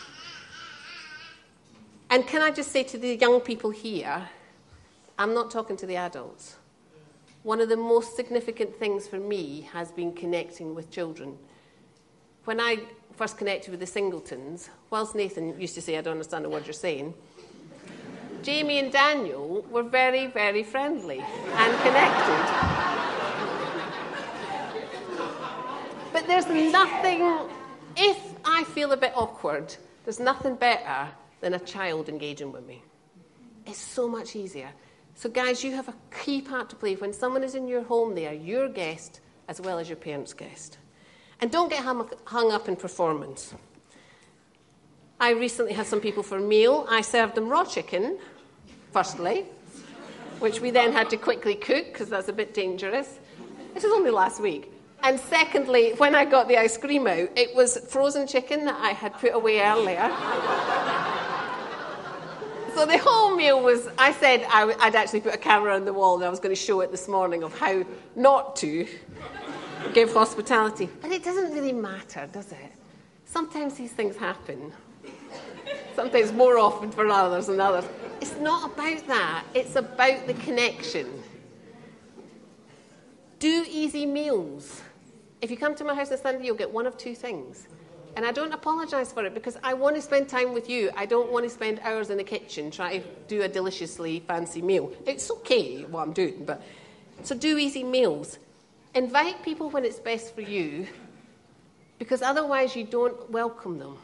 And 2.10 2.26
can 2.28 2.42
I 2.42 2.50
just 2.50 2.72
say 2.72 2.84
to 2.84 2.98
the 2.98 3.16
young 3.16 3.42
people 3.42 3.70
here, 3.70 4.28
I'm 5.20 5.36
not 5.36 5.52
talking 5.52 5.78
to 5.78 5.86
the 5.86 5.98
adults. 5.98 6.56
One 7.44 7.62
of 7.62 7.70
the 7.70 7.78
most 7.78 8.16
significant 8.16 8.76
things 8.76 9.08
for 9.08 9.20
me 9.20 9.70
has 9.72 9.92
been 9.92 10.14
connecting 10.14 10.74
with 10.74 10.90
children. 10.90 11.38
When 12.46 12.62
I 12.62 12.78
first 13.14 13.40
connected 13.40 13.72
with 13.72 13.80
the 13.80 13.88
Singletons, 13.88 14.70
whilst 14.92 15.16
Nathan 15.16 15.60
used 15.60 15.74
to 15.76 15.82
say, 15.82 15.98
I 15.98 16.02
don't 16.02 16.12
understand 16.12 16.46
a 16.46 16.50
word 16.50 16.68
you're 16.68 16.74
saying, 16.74 17.16
Jamie 18.44 18.78
and 18.78 18.92
Daniel 18.92 19.66
were 19.72 19.82
very, 19.82 20.28
very 20.28 20.62
friendly 20.62 21.20
and 21.20 21.82
connected. 21.82 22.46
but 26.14 26.28
there's 26.28 26.46
nothing, 26.46 27.50
if 27.98 28.20
I 28.46 28.64
feel 28.66 28.92
a 28.92 28.98
bit 28.98 29.14
awkward, 29.16 29.76
there's 30.04 30.20
nothing 30.20 30.54
better 30.54 31.10
than 31.42 31.56
a 31.56 31.60
child 31.60 32.10
engaging 32.10 32.52
with 32.52 32.68
me. 32.68 32.84
It's 33.66 33.80
so 33.80 34.08
much 34.08 34.36
easier. 34.36 34.70
So, 35.16 35.30
guys, 35.30 35.64
you 35.64 35.72
have 35.72 35.88
a 35.88 35.96
key 36.16 36.42
part 36.42 36.70
to 36.70 36.76
play. 36.76 36.94
When 36.94 37.12
someone 37.12 37.44
is 37.44 37.56
in 37.56 37.68
your 37.68 37.82
home, 37.82 38.14
they 38.14 38.28
are 38.28 38.34
your 38.34 38.70
guest 38.70 39.22
as 39.48 39.60
well 39.60 39.80
as 39.80 39.90
your 39.90 39.96
parents' 39.96 40.34
guest. 40.34 40.78
And 41.42 41.52
don't 41.52 41.70
get 41.70 41.84
hung 41.84 42.52
up 42.52 42.68
in 42.68 42.76
performance. 42.76 43.54
I 45.20 45.32
recently 45.32 45.74
had 45.74 45.86
some 45.86 46.02
people 46.02 46.24
for 46.24 46.38
a 46.38 46.42
meal. 46.42 46.86
I 46.90 47.02
served 47.02 47.36
them 47.36 47.48
raw 47.48 47.64
chicken, 47.64 48.20
firstly, 48.92 49.46
which 50.40 50.60
we 50.60 50.72
then 50.72 50.92
had 50.92 51.10
to 51.12 51.18
quickly 51.18 51.56
cook 51.56 51.86
because 51.86 52.10
that's 52.10 52.28
a 52.28 52.34
bit 52.34 52.54
dangerous. 52.54 53.20
This 53.74 53.84
was 53.84 53.94
only 53.94 54.12
last 54.12 54.42
week. 54.42 54.72
And 55.04 55.20
secondly, 55.20 55.94
when 55.98 56.16
I 56.16 56.26
got 56.26 56.48
the 56.48 56.58
ice 56.58 56.78
cream 56.78 57.08
out, 57.08 57.30
it 57.36 57.56
was 57.56 57.78
frozen 57.90 58.28
chicken 58.28 58.66
that 58.66 58.80
I 58.82 58.90
had 58.90 59.14
put 59.14 59.34
away 59.34 59.62
earlier. 59.62 60.10
so 62.74 62.86
the 62.86 62.98
whole 62.98 63.36
meal 63.36 63.62
was, 63.62 63.88
I 63.98 64.12
said 64.14 64.46
I, 64.50 64.66
would 64.66 64.96
actually 64.96 65.22
put 65.22 65.34
a 65.34 65.38
camera 65.38 65.76
on 65.76 65.86
the 65.86 65.94
wall 65.94 66.16
and 66.16 66.26
I 66.26 66.30
was 66.30 66.40
going 66.40 66.56
to 66.56 66.62
show 66.62 66.82
it 66.82 66.92
this 66.92 67.08
morning 67.08 67.44
of 67.44 67.58
how 67.58 67.86
not 68.16 68.56
to 68.58 68.88
give 69.94 70.14
hospitality. 70.14 70.90
And 71.04 71.12
it 71.14 71.24
doesn't 71.24 71.54
really 71.54 71.74
matter, 71.74 72.28
does 72.32 72.52
it? 72.52 72.72
Sometimes 73.26 73.76
these 73.76 73.92
things 73.92 74.16
happen. 74.16 74.72
Sometimes 75.96 76.32
more 76.32 76.58
often 76.58 76.92
for 76.92 77.08
others 77.08 77.48
than 77.48 77.60
others. 77.60 77.86
It's 78.22 78.36
not 78.38 78.72
about 78.72 79.08
that, 79.08 79.46
it's 79.54 79.76
about 79.76 80.28
the 80.28 80.34
connection. 80.36 81.24
Do 83.40 83.66
easy 83.70 84.06
meals. 84.06 84.82
If 85.42 85.52
you 85.52 85.58
come 85.58 85.76
to 85.76 85.84
my 85.84 85.94
house 85.94 86.12
on 86.12 86.18
Sunday, 86.18 86.46
you'll 86.46 86.56
get 86.56 86.72
one 86.72 86.88
of 86.88 86.98
two 86.98 87.16
things. 87.16 87.68
And 88.16 88.26
I 88.26 88.32
don't 88.32 88.54
apologize 88.54 89.12
for 89.12 89.26
it 89.26 89.34
because 89.34 89.58
I 89.62 89.74
want 89.74 89.96
to 89.98 90.02
spend 90.02 90.30
time 90.30 90.54
with 90.54 90.70
you. 90.70 90.90
I 90.96 91.06
don't 91.06 91.32
want 91.32 91.44
to 91.44 91.50
spend 91.50 91.80
hours 91.80 92.10
in 92.10 92.18
the 92.18 92.24
kitchen 92.24 92.72
trying 92.72 93.02
to 93.02 93.08
do 93.28 93.42
a 93.42 93.48
deliciously 93.48 94.22
fancy 94.22 94.62
meal. 94.62 94.94
It's 95.06 95.30
okay 95.32 95.84
what 95.84 96.02
I'm 96.02 96.14
doing, 96.14 96.46
but 96.46 96.62
so 97.24 97.36
do 97.36 97.58
easy 97.58 97.84
meals. 97.84 98.40
Invite 98.96 99.44
people 99.44 99.70
when 99.70 99.84
it's 99.84 100.00
best 100.00 100.34
for 100.34 100.40
you 100.40 100.88
because 102.00 102.22
otherwise 102.22 102.78
you 102.78 102.86
don't 102.86 103.30
welcome 103.30 103.78
them. 103.78 103.98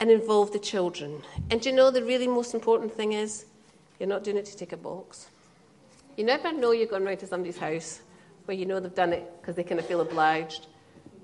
And 0.00 0.10
involve 0.10 0.52
the 0.52 0.58
children. 0.58 1.22
And 1.50 1.64
you 1.64 1.72
know 1.72 1.90
the 1.90 2.02
really 2.02 2.26
most 2.26 2.54
important 2.54 2.94
thing 2.94 3.12
is 3.12 3.44
you're 4.00 4.08
not 4.08 4.24
doing 4.24 4.38
it 4.38 4.46
to 4.46 4.56
tick 4.56 4.72
a 4.72 4.78
box. 4.78 5.28
You 6.16 6.24
never 6.24 6.50
know 6.50 6.72
you're 6.72 6.86
going 6.86 7.04
round 7.04 7.18
to 7.20 7.26
somebody's 7.26 7.58
house 7.58 8.00
where 8.46 8.56
you 8.56 8.64
know 8.64 8.80
they've 8.80 8.94
done 8.94 9.12
it 9.12 9.30
because 9.38 9.54
they 9.54 9.64
kind 9.64 9.78
of 9.78 9.86
feel 9.86 10.00
obliged 10.00 10.66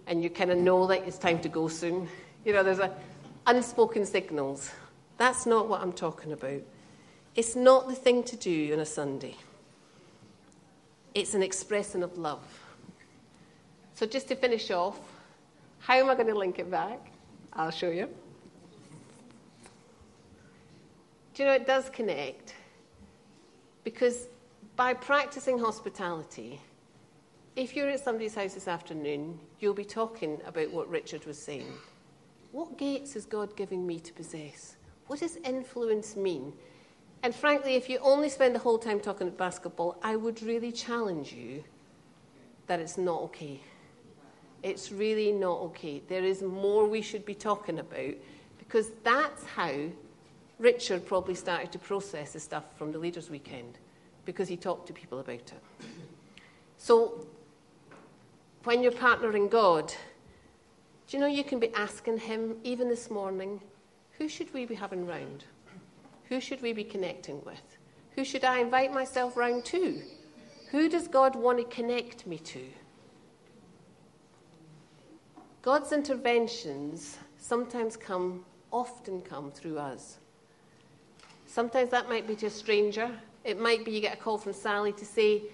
and 0.07 0.23
you 0.23 0.29
kind 0.29 0.51
of 0.51 0.59
know 0.59 0.87
that 0.87 1.07
it's 1.07 1.17
time 1.17 1.41
to 1.41 1.49
go 1.49 1.67
soon. 1.67 2.09
You 2.45 2.53
know, 2.53 2.63
there's 2.63 2.79
a 2.79 2.95
unspoken 3.47 4.05
signals. 4.05 4.71
That's 5.17 5.47
not 5.47 5.67
what 5.67 5.81
I'm 5.81 5.95
talking 5.95 6.33
about. 6.33 6.61
It's 7.35 7.57
not 7.57 7.89
the 7.89 7.95
thing 7.95 8.23
to 8.25 8.37
do 8.37 8.75
on 8.75 8.81
a 8.81 8.87
Sunday. 8.87 9.37
It's 11.15 11.35
an 11.35 11.43
expression 11.43 12.03
of 12.03 12.17
love. 12.17 12.43
So, 13.95 14.07
just 14.07 14.29
to 14.29 14.37
finish 14.37 14.71
off, 14.71 14.99
how 15.81 15.95
am 15.95 16.09
I 16.09 16.15
going 16.15 16.29
to 16.29 16.39
link 16.39 16.59
it 16.59 16.71
back? 16.71 17.11
I'll 17.53 17.71
show 17.71 17.91
you. 17.91 18.09
Do 21.35 21.43
you 21.43 21.49
know 21.49 21.55
it 21.55 21.67
does 21.67 21.91
connect? 21.91 22.55
Because 23.83 24.29
by 24.77 24.95
practicing 24.95 25.59
hospitality, 25.59 26.61
if 27.57 27.75
you're 27.75 27.89
at 27.89 28.01
somebody's 28.01 28.35
house 28.35 28.55
this 28.55 28.69
afternoon, 28.69 29.39
you'll 29.59 29.75
be 29.75 29.85
talking 29.85 30.41
about 30.47 30.71
what 30.71 30.89
Richard 30.89 31.25
was 31.27 31.39
saying. 31.39 31.67
What 32.53 32.79
gates 32.79 33.17
is 33.17 33.25
God 33.27 33.57
giving 33.57 33.87
me 33.87 34.01
to 34.01 34.13
possess? 34.13 34.77
What 35.09 35.21
does 35.21 35.37
influence 35.37 36.17
mean? 36.17 36.53
And 37.23 37.35
frankly, 37.35 37.75
if 37.75 37.89
you 37.89 37.99
only 37.99 38.29
spend 38.29 38.55
the 38.55 38.61
whole 38.61 38.79
time 38.79 39.01
talking 39.01 39.29
about 39.29 39.39
basketball, 39.39 39.99
I 40.03 40.17
would 40.17 40.43
really 40.43 40.73
challenge 40.73 41.33
you 41.33 41.65
that 42.67 42.81
it's 42.81 42.97
not 42.97 43.21
okay. 43.23 43.61
It's 44.63 44.91
really 44.91 45.33
not 45.33 45.59
okay. 45.61 46.03
There 46.09 46.25
is 46.25 46.43
more 46.43 46.87
we 46.87 47.03
should 47.03 47.27
be 47.27 47.35
talking 47.35 47.79
about 47.79 48.15
because 48.59 48.91
that's 49.03 49.45
how 49.45 49.73
Richard 50.59 51.07
probably 51.07 51.35
started 51.35 51.73
to 51.73 51.79
process 51.79 52.33
the 52.33 52.41
stuff 52.41 52.65
from 52.77 52.93
the 52.93 52.99
Leaders' 52.99 53.31
Weekend 53.31 53.79
because 54.25 54.49
he 54.49 54.57
talked 54.57 54.87
to 54.87 54.93
people 54.93 55.19
about 55.19 55.35
it. 55.35 55.53
So, 56.77 57.27
when 58.65 58.83
you're 58.83 58.93
partnering 58.93 59.51
God, 59.51 59.89
do 61.09 61.17
you 61.17 61.19
know 61.19 61.27
you 61.27 61.45
can 61.45 61.59
be 61.59 61.75
asking 61.75 62.19
Him, 62.19 62.57
even 62.63 62.89
this 62.89 63.11
morning, 63.11 63.61
who 64.19 64.29
should 64.29 64.53
we 64.55 64.65
be 64.67 64.75
having 64.75 65.07
round? 65.07 65.45
Who 66.31 66.41
should 66.41 66.63
we 66.63 66.73
be 66.73 66.85
connecting 66.85 67.43
with? 67.45 67.77
Who 68.15 68.25
should 68.25 68.45
I 68.45 68.61
invite 68.61 68.95
myself 68.95 69.37
round 69.37 69.65
to? 69.67 70.01
Who 70.71 70.89
does 70.89 71.09
God 71.09 71.35
want 71.35 71.59
to 71.59 71.65
connect 71.65 72.25
me 72.25 72.39
to? 72.39 72.65
God's 75.61 75.91
interventions 75.91 77.19
sometimes 77.37 77.97
come, 77.97 78.45
often 78.71 79.21
come 79.23 79.51
through 79.51 79.79
us. 79.79 80.19
Sometimes 81.47 81.91
that 81.91 82.09
might 82.09 82.29
be 82.29 82.37
to 82.37 82.47
a 82.47 82.51
stranger. 82.51 83.11
It 83.43 83.59
might 83.59 83.85
be 83.85 83.91
you 83.91 84.01
get 84.01 84.15
a 84.15 84.21
call 84.21 84.39
from 84.39 84.53
Sally 84.53 84.93
to 84.93 85.05
say, 85.05 85.41
Do 85.41 85.47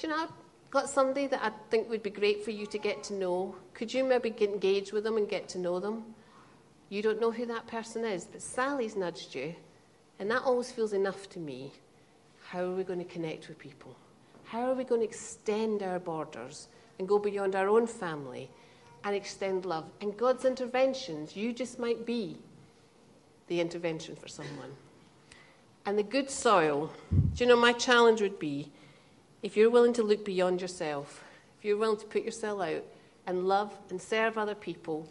you 0.00 0.08
know, 0.08 0.16
I've 0.24 0.32
got 0.72 0.90
somebody 0.90 1.28
that 1.28 1.44
I 1.44 1.52
think 1.70 1.88
would 1.88 2.02
be 2.02 2.10
great 2.10 2.44
for 2.44 2.50
you 2.50 2.66
to 2.66 2.78
get 2.78 3.04
to 3.04 3.14
know. 3.14 3.54
Could 3.72 3.94
you 3.94 4.02
maybe 4.02 4.30
get 4.30 4.50
engaged 4.50 4.92
with 4.92 5.04
them 5.04 5.16
and 5.16 5.28
get 5.28 5.48
to 5.50 5.58
know 5.58 5.78
them? 5.78 6.02
You 6.88 7.02
don't 7.02 7.20
know 7.20 7.30
who 7.30 7.46
that 7.46 7.68
person 7.68 8.04
is, 8.04 8.24
but 8.24 8.42
Sally's 8.42 8.96
nudged 8.96 9.36
you 9.36 9.54
and 10.18 10.30
that 10.30 10.42
always 10.42 10.70
feels 10.70 10.92
enough 10.92 11.28
to 11.30 11.38
me. 11.38 11.72
How 12.48 12.64
are 12.64 12.74
we 12.74 12.84
going 12.84 12.98
to 12.98 13.04
connect 13.04 13.48
with 13.48 13.58
people? 13.58 13.96
How 14.44 14.70
are 14.70 14.74
we 14.74 14.84
going 14.84 15.00
to 15.00 15.06
extend 15.06 15.82
our 15.82 15.98
borders 15.98 16.68
and 16.98 17.08
go 17.08 17.18
beyond 17.18 17.56
our 17.56 17.68
own 17.68 17.86
family 17.86 18.50
and 19.02 19.14
extend 19.16 19.64
love? 19.64 19.84
And 20.00 20.16
God's 20.16 20.44
interventions, 20.44 21.36
you 21.36 21.52
just 21.52 21.78
might 21.78 22.06
be 22.06 22.36
the 23.48 23.60
intervention 23.60 24.16
for 24.16 24.28
someone. 24.28 24.72
And 25.86 25.98
the 25.98 26.02
good 26.02 26.30
soil, 26.30 26.92
do 27.34 27.44
you 27.44 27.46
know, 27.46 27.56
my 27.56 27.72
challenge 27.72 28.20
would 28.20 28.38
be 28.38 28.70
if 29.42 29.56
you're 29.56 29.70
willing 29.70 29.92
to 29.94 30.02
look 30.02 30.24
beyond 30.24 30.62
yourself, 30.62 31.22
if 31.58 31.64
you're 31.64 31.76
willing 31.76 31.98
to 31.98 32.06
put 32.06 32.22
yourself 32.22 32.62
out 32.62 32.84
and 33.26 33.46
love 33.46 33.76
and 33.90 34.00
serve 34.00 34.38
other 34.38 34.54
people 34.54 35.06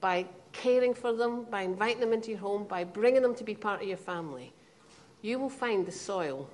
by 0.00 0.26
caring 0.52 0.94
for 0.94 1.12
them, 1.12 1.44
by 1.44 1.62
inviting 1.62 2.00
them 2.00 2.12
into 2.12 2.30
your 2.30 2.40
home, 2.40 2.64
by 2.64 2.84
bringing 2.84 3.22
them 3.22 3.34
to 3.34 3.44
be 3.44 3.54
part 3.54 3.82
of 3.82 3.88
your 3.88 3.96
family, 3.96 4.52
you 5.22 5.38
will 5.38 5.50
find 5.50 5.86
the 5.86 5.92
soil 5.92 6.48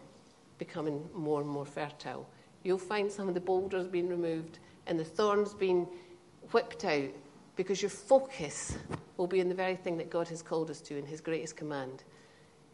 becoming 0.58 1.08
more 1.14 1.40
and 1.40 1.48
more 1.48 1.66
fertile. 1.66 2.28
You'll 2.62 2.78
find 2.78 3.10
some 3.10 3.28
of 3.28 3.34
the 3.34 3.40
boulders 3.40 3.86
being 3.86 4.08
removed 4.08 4.58
and 4.86 4.98
the 4.98 5.04
thorns 5.04 5.54
being 5.54 5.86
whipped 6.52 6.84
out 6.84 7.10
because 7.56 7.82
your 7.82 7.90
focus 7.90 8.76
will 9.16 9.26
be 9.26 9.40
in 9.40 9.48
the 9.48 9.54
very 9.54 9.76
thing 9.76 9.96
that 9.98 10.10
God 10.10 10.28
has 10.28 10.42
called 10.42 10.70
us 10.70 10.80
to 10.82 10.96
in 10.96 11.06
His 11.06 11.20
greatest 11.20 11.56
command 11.56 12.04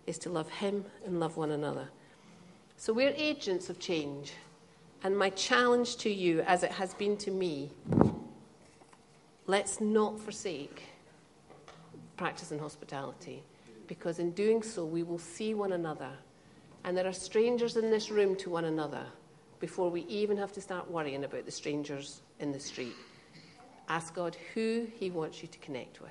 is 0.07 0.19
to 0.19 0.31
love 0.31 0.51
Him 0.51 0.85
and 1.07 1.21
love 1.21 1.37
one 1.37 1.53
another. 1.53 1.89
So 2.77 2.93
we're 2.93 3.15
agents 3.17 3.71
of 3.71 3.79
change. 3.79 4.33
And 5.03 5.17
my 5.17 5.31
challenge 5.31 5.97
to 5.99 6.11
you, 6.11 6.41
as 6.43 6.63
it 6.63 6.73
has 6.73 6.95
been 6.95 7.17
to 7.19 7.31
me, 7.31 7.71
let's 9.47 9.81
not 9.81 10.19
forsake 10.19 10.83
practice 12.17 12.53
in 12.53 12.59
hospitality, 12.59 13.43
because 13.87 14.19
in 14.19 14.31
doing 14.33 14.63
so, 14.63 14.85
we 14.85 15.03
will 15.03 15.19
see 15.19 15.55
one 15.55 15.73
another. 15.73 16.11
And 16.85 16.97
there 16.97 17.07
are 17.07 17.13
strangers 17.13 17.77
in 17.77 17.91
this 17.91 18.11
room 18.11 18.37
to 18.37 18.51
one 18.51 18.65
another 18.65 19.05
before 19.61 19.91
we 19.91 20.03
even 20.03 20.37
have 20.37 20.53
to 20.53 20.61
start 20.61 20.91
worrying 20.91 21.25
about 21.25 21.47
the 21.47 21.51
strangers 21.51 22.21
in 22.41 22.53
the 22.53 22.61
street. 22.61 22.95
Ask 23.89 24.15
God 24.15 24.37
who 24.55 24.87
He 24.99 25.11
wants 25.11 25.43
you 25.43 25.49
to 25.49 25.59
connect 25.59 26.01
with. 26.01 26.11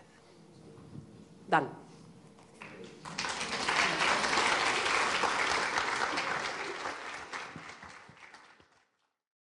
Done. 1.50 1.70